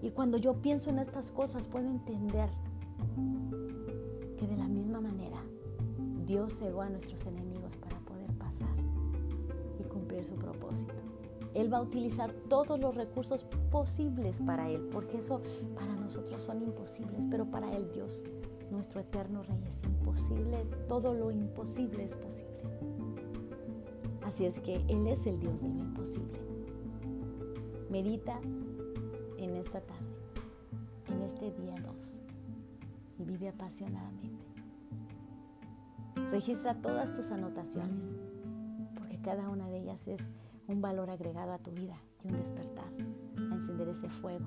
Y 0.00 0.10
cuando 0.10 0.36
yo 0.36 0.54
pienso 0.54 0.90
en 0.90 0.98
estas 0.98 1.30
cosas 1.30 1.68
puedo 1.68 1.88
entender 1.88 2.50
que 4.36 4.46
de 4.46 4.56
la 4.56 4.66
misma 4.66 5.00
manera 5.00 5.38
Dios 6.26 6.58
cegó 6.58 6.82
a 6.82 6.88
nuestros 6.88 7.24
enemigos 7.26 7.76
para 7.76 7.98
poder 8.00 8.32
pasar 8.32 8.74
y 9.78 9.84
cumplir 9.84 10.24
su 10.24 10.34
propósito. 10.34 11.11
Él 11.54 11.72
va 11.72 11.78
a 11.78 11.82
utilizar 11.82 12.32
todos 12.48 12.80
los 12.80 12.96
recursos 12.96 13.44
posibles 13.70 14.40
para 14.40 14.70
Él, 14.70 14.88
porque 14.90 15.18
eso 15.18 15.42
para 15.74 15.94
nosotros 15.94 16.40
son 16.40 16.62
imposibles, 16.62 17.26
pero 17.30 17.46
para 17.46 17.74
Él 17.76 17.90
Dios, 17.92 18.24
nuestro 18.70 19.00
eterno 19.00 19.42
Rey, 19.42 19.62
es 19.68 19.82
imposible, 19.82 20.64
todo 20.88 21.14
lo 21.14 21.30
imposible 21.30 22.04
es 22.04 22.14
posible. 22.14 22.62
Así 24.24 24.46
es 24.46 24.60
que 24.60 24.76
Él 24.88 25.06
es 25.06 25.26
el 25.26 25.38
Dios 25.38 25.60
de 25.60 25.68
lo 25.68 25.80
imposible. 25.80 26.40
Medita 27.90 28.40
en 29.36 29.56
esta 29.56 29.82
tarde, 29.82 30.06
en 31.08 31.20
este 31.20 31.50
día 31.50 31.74
2, 31.74 32.20
y 33.18 33.24
vive 33.24 33.48
apasionadamente. 33.48 34.46
Registra 36.30 36.80
todas 36.80 37.12
tus 37.12 37.30
anotaciones, 37.30 38.14
porque 38.94 39.20
cada 39.20 39.50
una 39.50 39.68
de 39.68 39.80
ellas 39.80 40.08
es 40.08 40.32
un 40.68 40.80
valor 40.80 41.10
agregado 41.10 41.52
a 41.52 41.58
tu 41.58 41.70
vida 41.70 41.96
y 42.24 42.28
un 42.28 42.38
despertar, 42.38 42.92
a 43.36 43.54
encender 43.54 43.88
ese 43.88 44.08
fuego 44.08 44.46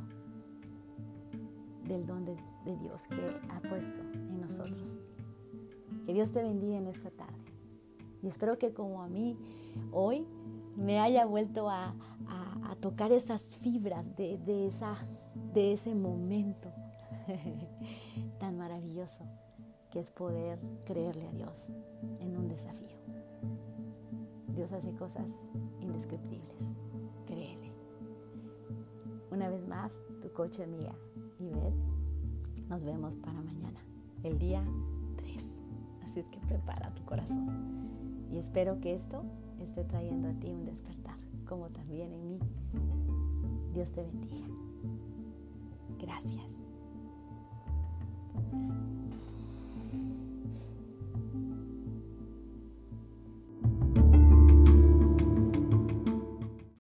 del 1.87 2.05
don 2.05 2.25
de, 2.25 2.35
Dios 2.81 3.07
que 3.07 3.39
ha 3.49 3.61
puesto 3.61 4.01
en 4.01 4.41
nosotros. 4.41 4.99
Que 6.05 6.13
Dios 6.13 6.31
te 6.31 6.41
bendiga 6.41 6.77
en 6.77 6.87
esta 6.87 7.11
tarde. 7.11 7.33
Y 8.23 8.27
espero 8.27 8.57
que 8.57 8.73
como 8.73 9.03
a 9.03 9.07
mí 9.07 9.37
hoy 9.91 10.25
me 10.75 10.99
haya 10.99 11.25
vuelto 11.25 11.69
a, 11.69 11.93
tocar 12.81 13.11
esas 13.11 13.41
fibras 13.41 14.15
de, 14.15 14.37
de, 14.37 14.67
esa, 14.67 14.95
de 15.53 15.73
ese 15.73 15.95
momento 15.95 16.71
tan 18.39 18.57
maravilloso 18.57 19.23
que 19.89 19.99
es 19.99 20.11
poder 20.11 20.59
creerle 20.85 21.25
a 21.27 21.31
Dios 21.31 21.69
en 22.19 22.35
un 22.37 22.47
desafío. 22.47 22.97
Dios 24.55 24.71
hace 24.71 24.93
cosas 24.93 25.45
indescriptibles. 25.81 26.73
Créele. 27.25 27.71
Una 29.31 29.49
vez 29.49 29.67
más, 29.67 30.01
tu 30.21 30.31
coche 30.31 30.63
amiga 30.63 30.95
Ivette. 31.39 31.75
Nos 32.69 32.83
vemos 32.83 33.15
para 33.15 33.41
mañana, 33.41 33.79
el 34.23 34.39
día 34.39 34.63
3. 35.17 35.63
Así 36.03 36.19
es 36.19 36.29
que 36.29 36.39
prepara 36.39 36.93
tu 36.93 37.03
corazón. 37.03 38.27
Y 38.31 38.37
espero 38.37 38.79
que 38.79 38.93
esto 38.93 39.23
esté 39.59 39.83
trayendo 39.83 40.29
a 40.29 40.33
ti 40.33 40.49
un 40.51 40.65
despertar, 40.65 41.17
como 41.45 41.69
también 41.69 42.13
en 42.13 42.27
mí. 42.27 42.39
Dios 43.73 43.91
te 43.91 44.01
bendiga. 44.01 44.47
Gracias. 45.99 46.59